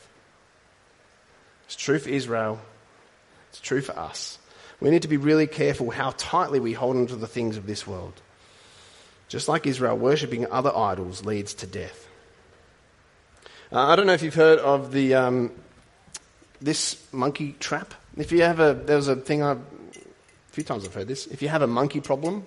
It's 1.66 1.74
true 1.74 1.98
for 1.98 2.10
Israel, 2.10 2.60
it's 3.48 3.60
true 3.60 3.80
for 3.80 3.98
us. 3.98 4.38
We 4.80 4.90
need 4.90 5.02
to 5.02 5.08
be 5.08 5.16
really 5.16 5.46
careful 5.46 5.90
how 5.90 6.12
tightly 6.16 6.60
we 6.60 6.74
hold 6.74 6.96
on 6.96 7.06
to 7.06 7.16
the 7.16 7.26
things 7.26 7.56
of 7.56 7.66
this 7.66 7.86
world. 7.86 8.20
Just 9.28 9.48
like 9.48 9.66
Israel, 9.66 9.96
worshipping 9.96 10.50
other 10.50 10.76
idols 10.76 11.24
leads 11.24 11.54
to 11.54 11.66
death. 11.66 12.06
Uh, 13.72 13.88
I 13.88 13.96
don't 13.96 14.06
know 14.06 14.12
if 14.12 14.22
you've 14.22 14.34
heard 14.34 14.58
of 14.58 14.92
the 14.92 15.14
um, 15.14 15.50
this 16.60 17.02
monkey 17.12 17.56
trap. 17.58 17.94
If 18.16 18.30
you 18.30 18.42
have 18.42 18.60
a, 18.60 18.74
there 18.74 18.96
was 18.96 19.08
a 19.08 19.16
thing 19.16 19.42
I've, 19.42 19.58
a 19.58 20.52
few 20.52 20.64
times 20.64 20.84
I've 20.84 20.94
heard 20.94 21.08
this. 21.08 21.26
If 21.26 21.40
you 21.40 21.48
have 21.48 21.62
a 21.62 21.66
monkey 21.66 22.00
problem, 22.00 22.46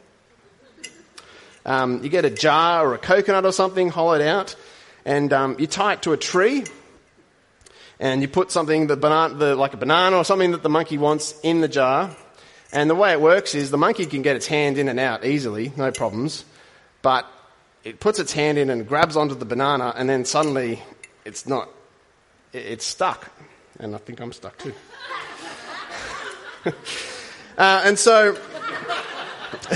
um, 1.65 2.03
you 2.03 2.09
get 2.09 2.23
a 2.23 2.29
jar 2.29 2.87
or 2.87 2.93
a 2.93 2.97
coconut 2.97 3.45
or 3.45 3.51
something 3.51 3.89
hollowed 3.89 4.21
out, 4.21 4.55
and 5.07 5.33
um, 5.33 5.55
you 5.57 5.65
tie 5.65 5.93
it 5.93 6.03
to 6.03 6.13
a 6.13 6.17
tree, 6.17 6.65
and 7.99 8.21
you 8.21 8.27
put 8.27 8.51
something, 8.51 8.85
the 8.85 8.95
banana, 8.95 9.33
the, 9.33 9.55
like 9.55 9.73
a 9.73 9.77
banana 9.77 10.17
or 10.17 10.23
something 10.23 10.51
that 10.51 10.61
the 10.61 10.69
monkey 10.69 10.99
wants, 10.99 11.33
in 11.41 11.61
the 11.61 11.67
jar. 11.67 12.15
And 12.71 12.89
the 12.89 12.95
way 12.95 13.13
it 13.13 13.21
works 13.21 13.55
is 13.55 13.71
the 13.71 13.77
monkey 13.77 14.05
can 14.05 14.21
get 14.21 14.35
its 14.35 14.45
hand 14.45 14.77
in 14.77 14.87
and 14.89 14.99
out 14.99 15.25
easily, 15.25 15.71
no 15.75 15.91
problems 15.91 16.45
but 17.07 17.25
it 17.85 17.99
puts 18.01 18.19
its 18.19 18.33
hand 18.33 18.57
in 18.57 18.69
and 18.69 18.85
grabs 18.85 19.15
onto 19.15 19.33
the 19.33 19.45
banana, 19.45 19.93
and 19.95 20.09
then 20.09 20.25
suddenly 20.25 20.83
it's 21.23 21.47
not, 21.47 21.69
it's 22.51 22.85
stuck. 22.85 23.31
And 23.79 23.95
I 23.95 23.97
think 23.97 24.19
I'm 24.19 24.33
stuck 24.33 24.57
too. 24.57 24.73
uh, 27.57 27.81
and 27.85 27.97
so, 27.97 28.35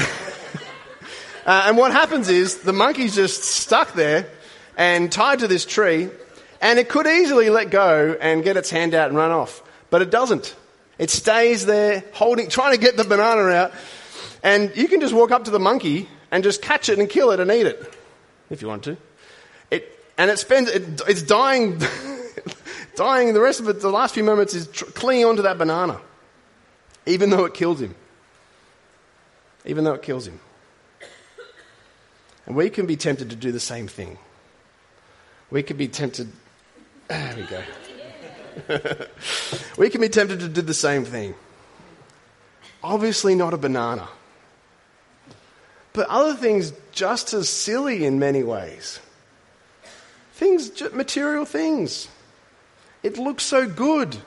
uh, 1.46 1.64
and 1.68 1.78
what 1.78 1.94
happens 1.94 2.28
is 2.28 2.64
the 2.64 2.74
monkey's 2.74 3.16
just 3.16 3.44
stuck 3.44 3.94
there 3.94 4.28
and 4.82 5.12
tied 5.12 5.38
to 5.38 5.48
this 5.48 5.64
tree, 5.64 6.10
and 6.60 6.80
it 6.80 6.90
could 6.90 7.06
easily 7.06 7.52
let 7.52 7.70
go 7.70 8.18
and 8.20 8.44
get 8.44 8.58
its 8.58 8.72
hand 8.72 8.96
out 8.96 9.10
and 9.10 9.16
run 9.16 9.30
off, 9.30 9.62
but 9.92 10.02
it 10.02 10.10
doesn't. 10.10 10.56
It 10.98 11.12
stays 11.12 11.68
there, 11.68 12.04
holding, 12.14 12.50
trying 12.50 12.74
to 12.74 12.80
get 12.80 12.98
the 12.98 13.04
banana 13.04 13.44
out, 13.50 13.74
and 14.42 14.76
you 14.76 14.88
can 14.88 15.00
just 15.00 15.14
walk 15.14 15.30
up 15.30 15.44
to 15.44 15.52
the 15.52 15.60
monkey 15.60 16.10
and 16.32 16.44
just 16.44 16.64
catch 16.64 16.90
it 16.90 16.98
and 16.98 17.08
kill 17.08 17.30
it 17.30 17.40
and 17.40 17.52
eat 17.52 17.68
it 17.68 17.94
if 18.50 18.64
you 18.64 18.68
want 18.68 18.84
to. 18.86 18.98
It, 19.70 20.04
and 20.18 20.32
it 20.32 20.40
spends, 20.40 20.68
it, 20.68 21.00
it's 21.08 21.22
dying, 21.22 21.80
dying. 22.96 23.36
The 23.36 23.40
rest 23.40 23.60
of 23.60 23.70
it, 23.70 23.82
the 23.82 23.92
last 23.92 24.16
few 24.16 24.24
moments, 24.24 24.56
is 24.56 24.66
tr- 24.66 24.86
clinging 24.86 25.26
onto 25.26 25.44
that 25.44 25.60
banana, 25.60 26.02
even 27.06 27.30
though 27.30 27.46
it 27.46 27.54
kills 27.54 27.80
him. 27.80 27.94
Even 29.64 29.84
though 29.84 29.94
it 29.94 30.02
kills 30.02 30.26
him. 30.26 30.40
And 32.48 32.56
we 32.56 32.72
can 32.72 32.88
be 32.88 32.96
tempted 32.96 33.30
to 33.30 33.36
do 33.36 33.52
the 33.52 33.60
same 33.60 33.88
thing. 33.88 34.18
We 35.52 35.62
could 35.64 35.78
be 35.78 35.88
tempted. 35.88 36.32
There 37.08 37.36
we 37.36 37.44
go. 38.78 39.06
we 39.78 39.90
can 39.90 40.00
be 40.00 40.08
tempted 40.08 40.40
to 40.40 40.48
do 40.48 40.62
the 40.62 40.74
same 40.74 41.04
thing. 41.04 41.36
Obviously, 42.82 43.36
not 43.36 43.54
a 43.54 43.58
banana 43.58 44.08
but 45.94 46.08
other 46.08 46.34
things 46.36 46.74
just 46.92 47.34
as 47.34 47.50
silly 47.50 48.06
in 48.06 48.20
many 48.20 48.44
ways. 48.44 49.00
Things, 50.34 50.82
material 50.94 51.46
things. 51.46 52.08
It 53.04 53.18
looks 53.18 53.44
so 53.44 53.68
good. 53.68 54.18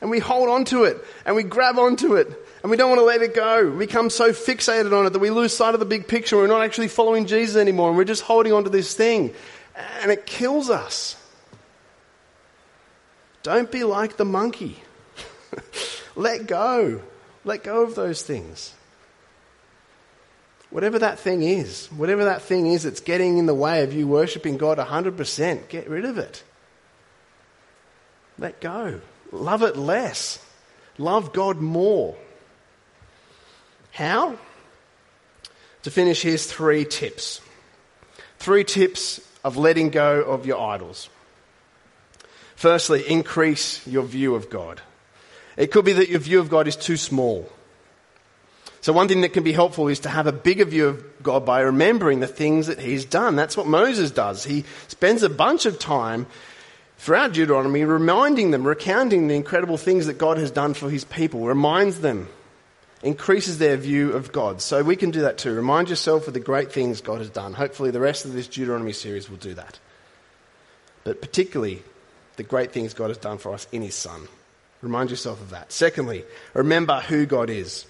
And 0.00 0.10
we 0.10 0.18
hold 0.18 0.48
on 0.48 0.64
to 0.66 0.84
it 0.84 0.98
and 1.24 1.36
we 1.36 1.42
grab 1.44 1.78
onto 1.78 2.16
it 2.16 2.26
and 2.62 2.70
we 2.70 2.76
don't 2.76 2.88
want 2.88 3.00
to 3.00 3.04
let 3.04 3.22
it 3.22 3.34
go. 3.34 3.70
We 3.70 3.86
become 3.86 4.10
so 4.10 4.32
fixated 4.32 4.96
on 4.96 5.06
it 5.06 5.10
that 5.10 5.20
we 5.20 5.30
lose 5.30 5.56
sight 5.56 5.74
of 5.74 5.80
the 5.80 5.86
big 5.86 6.08
picture. 6.08 6.36
We're 6.36 6.48
not 6.48 6.62
actually 6.62 6.88
following 6.88 7.26
Jesus 7.26 7.56
anymore 7.56 7.88
and 7.88 7.96
we're 7.96 8.04
just 8.04 8.22
holding 8.22 8.52
on 8.52 8.64
to 8.64 8.70
this 8.70 8.94
thing. 8.94 9.32
And 9.74 10.10
it 10.10 10.26
kills 10.26 10.70
us. 10.70 11.16
Don't 13.42 13.70
be 13.70 13.84
like 13.84 14.16
the 14.16 14.24
monkey. 14.24 14.82
let 16.16 16.46
go. 16.46 17.02
Let 17.44 17.64
go 17.64 17.82
of 17.82 17.94
those 17.94 18.22
things. 18.22 18.74
Whatever 20.70 20.98
that 21.00 21.18
thing 21.18 21.42
is, 21.42 21.88
whatever 21.88 22.24
that 22.24 22.42
thing 22.42 22.66
is 22.66 22.84
that's 22.84 23.00
getting 23.00 23.36
in 23.36 23.46
the 23.46 23.54
way 23.54 23.82
of 23.82 23.92
you 23.92 24.06
worshipping 24.06 24.56
God 24.56 24.78
100%, 24.78 25.68
get 25.68 25.88
rid 25.88 26.04
of 26.04 26.16
it. 26.18 26.42
Let 28.38 28.60
go. 28.60 29.00
Love 29.32 29.62
it 29.62 29.76
less. 29.76 30.38
Love 30.96 31.32
God 31.32 31.60
more. 31.60 32.16
How? 33.90 34.38
To 35.82 35.90
finish, 35.90 36.22
here's 36.22 36.46
three 36.46 36.84
tips. 36.84 37.40
Three 38.38 38.64
tips 38.64 39.20
of 39.44 39.56
letting 39.56 39.90
go 39.90 40.22
of 40.22 40.46
your 40.46 40.60
idols. 40.60 41.08
Firstly, 42.54 43.02
increase 43.08 43.84
your 43.86 44.04
view 44.04 44.34
of 44.34 44.48
God. 44.48 44.80
It 45.56 45.70
could 45.70 45.84
be 45.84 45.92
that 45.94 46.08
your 46.08 46.20
view 46.20 46.40
of 46.40 46.48
God 46.48 46.68
is 46.68 46.76
too 46.76 46.96
small. 46.96 47.50
So, 48.80 48.92
one 48.92 49.06
thing 49.06 49.20
that 49.20 49.32
can 49.32 49.44
be 49.44 49.52
helpful 49.52 49.88
is 49.88 50.00
to 50.00 50.08
have 50.08 50.26
a 50.26 50.32
bigger 50.32 50.64
view 50.64 50.88
of 50.88 51.22
God 51.22 51.46
by 51.46 51.60
remembering 51.60 52.20
the 52.20 52.26
things 52.26 52.66
that 52.66 52.80
He's 52.80 53.04
done. 53.04 53.36
That's 53.36 53.56
what 53.56 53.66
Moses 53.66 54.10
does. 54.10 54.44
He 54.44 54.64
spends 54.88 55.22
a 55.22 55.28
bunch 55.28 55.66
of 55.66 55.78
time 55.78 56.26
throughout 56.98 57.32
Deuteronomy 57.32 57.84
reminding 57.84 58.50
them, 58.50 58.66
recounting 58.66 59.28
the 59.28 59.34
incredible 59.34 59.76
things 59.76 60.06
that 60.06 60.18
God 60.18 60.38
has 60.38 60.50
done 60.50 60.74
for 60.74 60.90
His 60.90 61.04
people, 61.04 61.46
reminds 61.46 62.00
them, 62.00 62.28
increases 63.02 63.58
their 63.58 63.76
view 63.76 64.12
of 64.12 64.32
God. 64.32 64.60
So, 64.60 64.82
we 64.82 64.96
can 64.96 65.10
do 65.10 65.22
that 65.22 65.38
too. 65.38 65.52
Remind 65.52 65.88
yourself 65.88 66.28
of 66.28 66.34
the 66.34 66.40
great 66.40 66.72
things 66.72 67.00
God 67.00 67.18
has 67.18 67.30
done. 67.30 67.52
Hopefully, 67.52 67.90
the 67.90 68.00
rest 68.00 68.24
of 68.24 68.32
this 68.32 68.48
Deuteronomy 68.48 68.92
series 68.92 69.28
will 69.28 69.38
do 69.38 69.54
that. 69.54 69.78
But 71.04 71.20
particularly, 71.20 71.82
the 72.36 72.42
great 72.42 72.72
things 72.72 72.94
God 72.94 73.08
has 73.08 73.18
done 73.18 73.38
for 73.38 73.52
us 73.52 73.66
in 73.72 73.82
His 73.82 73.94
Son. 73.94 74.28
Remind 74.80 75.10
yourself 75.10 75.40
of 75.40 75.50
that. 75.50 75.72
Secondly, 75.72 76.24
remember 76.54 77.00
who 77.00 77.26
God 77.26 77.50
is. 77.50 77.86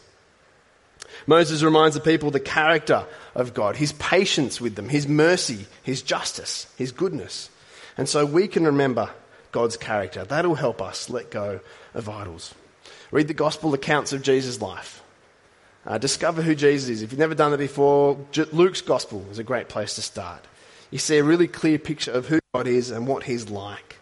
Moses 1.26 1.62
reminds 1.62 1.94
the 1.94 2.00
people 2.00 2.30
the 2.30 2.40
character 2.40 3.06
of 3.34 3.54
God, 3.54 3.76
his 3.76 3.92
patience 3.94 4.60
with 4.60 4.74
them, 4.76 4.88
his 4.88 5.06
mercy, 5.06 5.66
his 5.82 6.02
justice, 6.02 6.66
his 6.76 6.92
goodness. 6.92 7.50
And 7.96 8.08
so 8.08 8.24
we 8.24 8.48
can 8.48 8.64
remember 8.64 9.10
God's 9.52 9.76
character. 9.76 10.24
That'll 10.24 10.54
help 10.54 10.80
us 10.80 11.10
let 11.10 11.30
go 11.30 11.60
of 11.94 12.08
idols. 12.08 12.54
Read 13.10 13.28
the 13.28 13.34
gospel 13.34 13.74
accounts 13.74 14.12
of 14.12 14.22
Jesus' 14.22 14.60
life. 14.60 15.01
Uh, 15.84 15.98
discover 15.98 16.42
who 16.42 16.54
Jesus 16.54 16.88
is. 16.88 17.02
If 17.02 17.10
you've 17.10 17.18
never 17.18 17.34
done 17.34 17.50
that 17.50 17.58
before, 17.58 18.16
Luke's 18.52 18.80
gospel 18.80 19.24
is 19.30 19.38
a 19.38 19.44
great 19.44 19.68
place 19.68 19.94
to 19.96 20.02
start. 20.02 20.44
You 20.90 20.98
see 20.98 21.18
a 21.18 21.24
really 21.24 21.48
clear 21.48 21.78
picture 21.78 22.12
of 22.12 22.28
who 22.28 22.38
God 22.54 22.68
is 22.68 22.90
and 22.90 23.06
what 23.06 23.24
he's 23.24 23.50
like. 23.50 23.98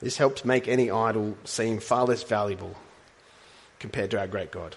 This 0.00 0.16
helps 0.16 0.44
make 0.44 0.68
any 0.68 0.90
idol 0.90 1.36
seem 1.44 1.80
far 1.80 2.04
less 2.04 2.22
valuable 2.22 2.76
compared 3.78 4.10
to 4.12 4.20
our 4.20 4.26
great 4.26 4.50
God. 4.50 4.76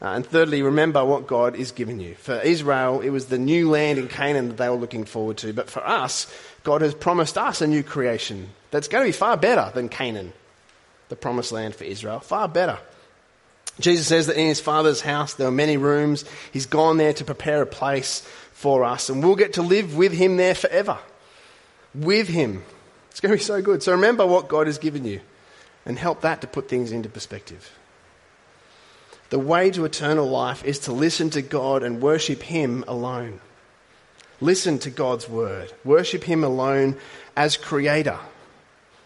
Uh, 0.00 0.08
and 0.08 0.26
thirdly, 0.26 0.62
remember 0.62 1.04
what 1.04 1.26
God 1.26 1.56
is 1.56 1.72
giving 1.72 2.00
you. 2.00 2.14
For 2.16 2.34
Israel, 2.40 3.00
it 3.00 3.10
was 3.10 3.26
the 3.26 3.38
new 3.38 3.70
land 3.70 3.98
in 3.98 4.08
Canaan 4.08 4.48
that 4.48 4.58
they 4.58 4.68
were 4.68 4.76
looking 4.76 5.06
forward 5.06 5.38
to. 5.38 5.52
But 5.52 5.70
for 5.70 5.84
us, 5.86 6.26
God 6.64 6.82
has 6.82 6.94
promised 6.94 7.38
us 7.38 7.62
a 7.62 7.66
new 7.66 7.82
creation 7.82 8.50
that's 8.70 8.88
going 8.88 9.04
to 9.04 9.08
be 9.08 9.12
far 9.12 9.36
better 9.36 9.72
than 9.74 9.88
Canaan, 9.88 10.32
the 11.08 11.16
promised 11.16 11.50
land 11.50 11.74
for 11.74 11.84
Israel. 11.84 12.20
Far 12.20 12.46
better. 12.46 12.78
Jesus 13.78 14.06
says 14.06 14.26
that 14.26 14.38
in 14.38 14.46
his 14.46 14.60
Father's 14.60 15.00
house 15.00 15.34
there 15.34 15.48
are 15.48 15.52
many 15.52 15.76
rooms. 15.76 16.24
He's 16.52 16.66
gone 16.66 16.96
there 16.96 17.12
to 17.14 17.24
prepare 17.24 17.62
a 17.62 17.66
place 17.66 18.20
for 18.52 18.84
us, 18.84 19.10
and 19.10 19.22
we'll 19.22 19.36
get 19.36 19.54
to 19.54 19.62
live 19.62 19.96
with 19.96 20.12
him 20.12 20.36
there 20.38 20.54
forever. 20.54 20.98
With 21.94 22.28
him. 22.28 22.64
It's 23.10 23.20
going 23.20 23.32
to 23.32 23.38
be 23.38 23.42
so 23.42 23.60
good. 23.60 23.82
So 23.82 23.92
remember 23.92 24.26
what 24.26 24.48
God 24.48 24.66
has 24.66 24.78
given 24.78 25.04
you 25.04 25.20
and 25.84 25.98
help 25.98 26.22
that 26.22 26.40
to 26.40 26.46
put 26.46 26.68
things 26.68 26.92
into 26.92 27.08
perspective. 27.08 27.70
The 29.30 29.38
way 29.38 29.70
to 29.72 29.84
eternal 29.84 30.26
life 30.26 30.64
is 30.64 30.80
to 30.80 30.92
listen 30.92 31.30
to 31.30 31.42
God 31.42 31.82
and 31.82 32.00
worship 32.00 32.42
Him 32.42 32.84
alone. 32.86 33.40
Listen 34.40 34.78
to 34.80 34.90
God's 34.90 35.28
word. 35.28 35.72
Worship 35.84 36.24
Him 36.24 36.44
alone 36.44 36.96
as 37.36 37.56
Creator. 37.56 38.18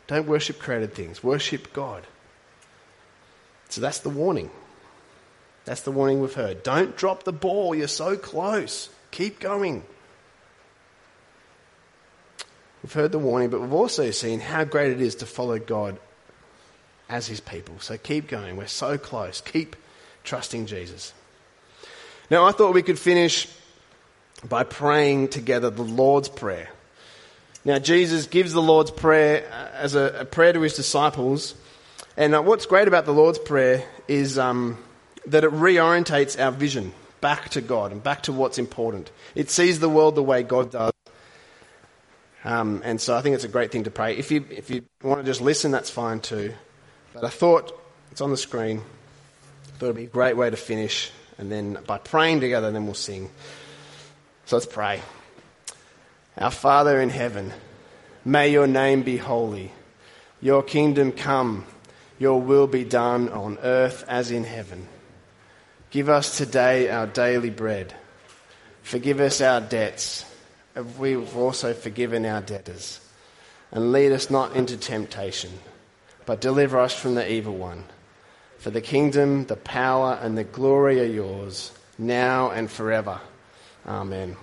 Don't 0.09 0.27
worship 0.27 0.59
created 0.59 0.93
things, 0.93 1.23
worship 1.23 1.73
God. 1.73 2.05
So 3.68 3.81
that's 3.81 4.01
the 4.01 4.11
warning. 4.11 4.51
That's 5.65 5.83
the 5.83 5.93
warning 5.93 6.21
we've 6.21 6.35
heard. 6.35 6.63
Don't 6.63 6.97
drop 6.97 7.25
the 7.25 7.33
ball. 7.33 7.75
You're 7.75 7.89
so 7.89 8.17
close. 8.17 8.89
Keep 9.11 9.41
going. 9.41 9.85
We've 12.83 12.93
heard 12.93 13.13
the 13.13 13.19
warning, 13.19 13.51
but 13.51 13.61
we've 13.61 13.73
also 13.73 14.11
seen 14.11 14.41
how 14.41 14.65
great 14.65 14.93
it 14.93 15.01
is 15.01 15.17
to 15.17 15.27
follow 15.27 15.59
God 15.59 15.99
as 17.09 17.27
His 17.27 17.41
people. 17.41 17.79
So 17.81 17.99
keep 17.99 18.29
going. 18.29 18.57
We're 18.57 18.67
so 18.67 18.97
close. 18.97 19.41
Keep 19.43 19.77
trusting 20.25 20.67
Jesus. 20.67 21.13
Now, 22.31 22.47
I 22.47 22.53
thought 22.53 22.75
we 22.75 22.83
could 22.83 22.99
finish 22.99 23.49
by 24.49 24.65
praying 24.65 25.29
together 25.29 25.69
the 25.69 25.83
Lord's 25.83 26.29
Prayer. 26.29 26.71
Now, 27.65 27.79
Jesus 27.79 28.27
gives 28.27 28.53
the 28.53 28.63
Lord's 28.63 28.91
Prayer 28.91 29.47
uh, 29.53 29.69
as 29.75 29.95
a, 29.95 30.21
a 30.21 30.25
prayer 30.25 30.53
to 30.53 30.61
his 30.63 30.75
disciples. 30.75 31.55
And 32.17 32.35
uh, 32.35 32.43
what's 32.43 32.65
great 32.65 32.89
about 32.89 33.05
the 33.05 33.13
Lord's 33.13 33.39
Prayer 33.39 33.85
is 34.09 34.39
um, 34.39 34.79
that 35.27 35.45
it 35.45 35.51
reorientates 35.51 36.41
our 36.41 36.51
vision 36.51 36.93
back 37.21 37.51
to 37.51 37.61
God 37.61 37.93
and 37.93 38.03
back 38.03 38.23
to 38.25 38.33
what's 38.33 38.59
important. 38.59 39.11
It 39.35 39.51
sees 39.51 39.81
the 39.81 39.89
world 39.89 40.14
the 40.14 40.23
way 40.23 40.43
God 40.43 40.71
does. 40.71 40.93
Um, 42.45 42.81
and 42.85 43.01
so 43.01 43.16
I 43.16 43.21
think 43.21 43.35
it's 43.35 43.45
a 43.45 43.49
great 43.49 43.71
thing 43.71 43.85
to 43.85 43.91
pray. 43.91 44.16
If 44.16 44.31
you, 44.31 44.45
if 44.51 44.71
you 44.71 44.83
want 45.03 45.21
to 45.21 45.25
just 45.25 45.41
listen, 45.41 45.71
that's 45.71 45.91
fine 45.91 46.21
too. 46.21 46.55
But 47.12 47.25
I 47.25 47.29
thought, 47.29 47.79
it's 48.11 48.21
on 48.21 48.31
the 48.31 48.37
screen, 48.37 48.79
I 48.79 49.71
thought 49.79 49.87
it'd 49.87 49.97
be 49.97 50.05
a 50.05 50.07
great 50.07 50.37
way 50.37 50.49
to 50.49 50.57
finish. 50.57 51.11
And 51.39 51.51
then 51.51 51.79
by 51.87 51.99
praying 51.99 52.41
together, 52.41 52.71
then 52.71 52.87
we'll 52.87 52.95
sing. 52.95 53.31
So 54.47 54.57
let's 54.57 54.66
pray. 54.66 55.03
Our 56.39 56.51
Father 56.51 57.01
in 57.01 57.11
heaven, 57.11 57.53
may 58.25 58.51
your 58.51 58.66
name 58.66 59.03
be 59.03 59.16
holy. 59.16 59.73
Your 60.41 60.62
kingdom 60.62 61.12
come, 61.12 61.66
your 62.18 62.41
will 62.41 62.66
be 62.66 62.85
done 62.85 63.29
on 63.29 63.59
earth 63.62 64.05
as 64.09 64.31
in 64.31 64.45
heaven. 64.45 64.89
Give 65.91 66.09
us 66.09 66.38
today 66.38 66.88
our 66.88 67.09
daily 67.09 67.51
bread. 67.51 67.95
Forgive 68.82 69.18
us 69.18 69.41
our 69.41 69.61
debts, 69.61 70.24
as 70.76 70.84
we've 70.97 71.36
also 71.36 71.74
forgiven 71.74 72.24
our 72.24 72.41
debtors. 72.41 73.01
And 73.72 73.91
lead 73.91 74.12
us 74.12 74.30
not 74.30 74.55
into 74.55 74.76
temptation, 74.76 75.51
but 76.26 76.41
deliver 76.41 76.78
us 76.78 76.95
from 76.95 77.16
the 77.16 77.30
evil 77.30 77.57
one. 77.57 77.84
For 78.59 78.70
the 78.70 78.80
kingdom, 78.80 79.47
the 79.47 79.57
power, 79.57 80.18
and 80.22 80.38
the 80.38 80.45
glory 80.45 81.01
are 81.01 81.12
yours, 81.12 81.72
now 81.99 82.51
and 82.51 82.70
forever. 82.70 83.20
Amen. 83.84 84.36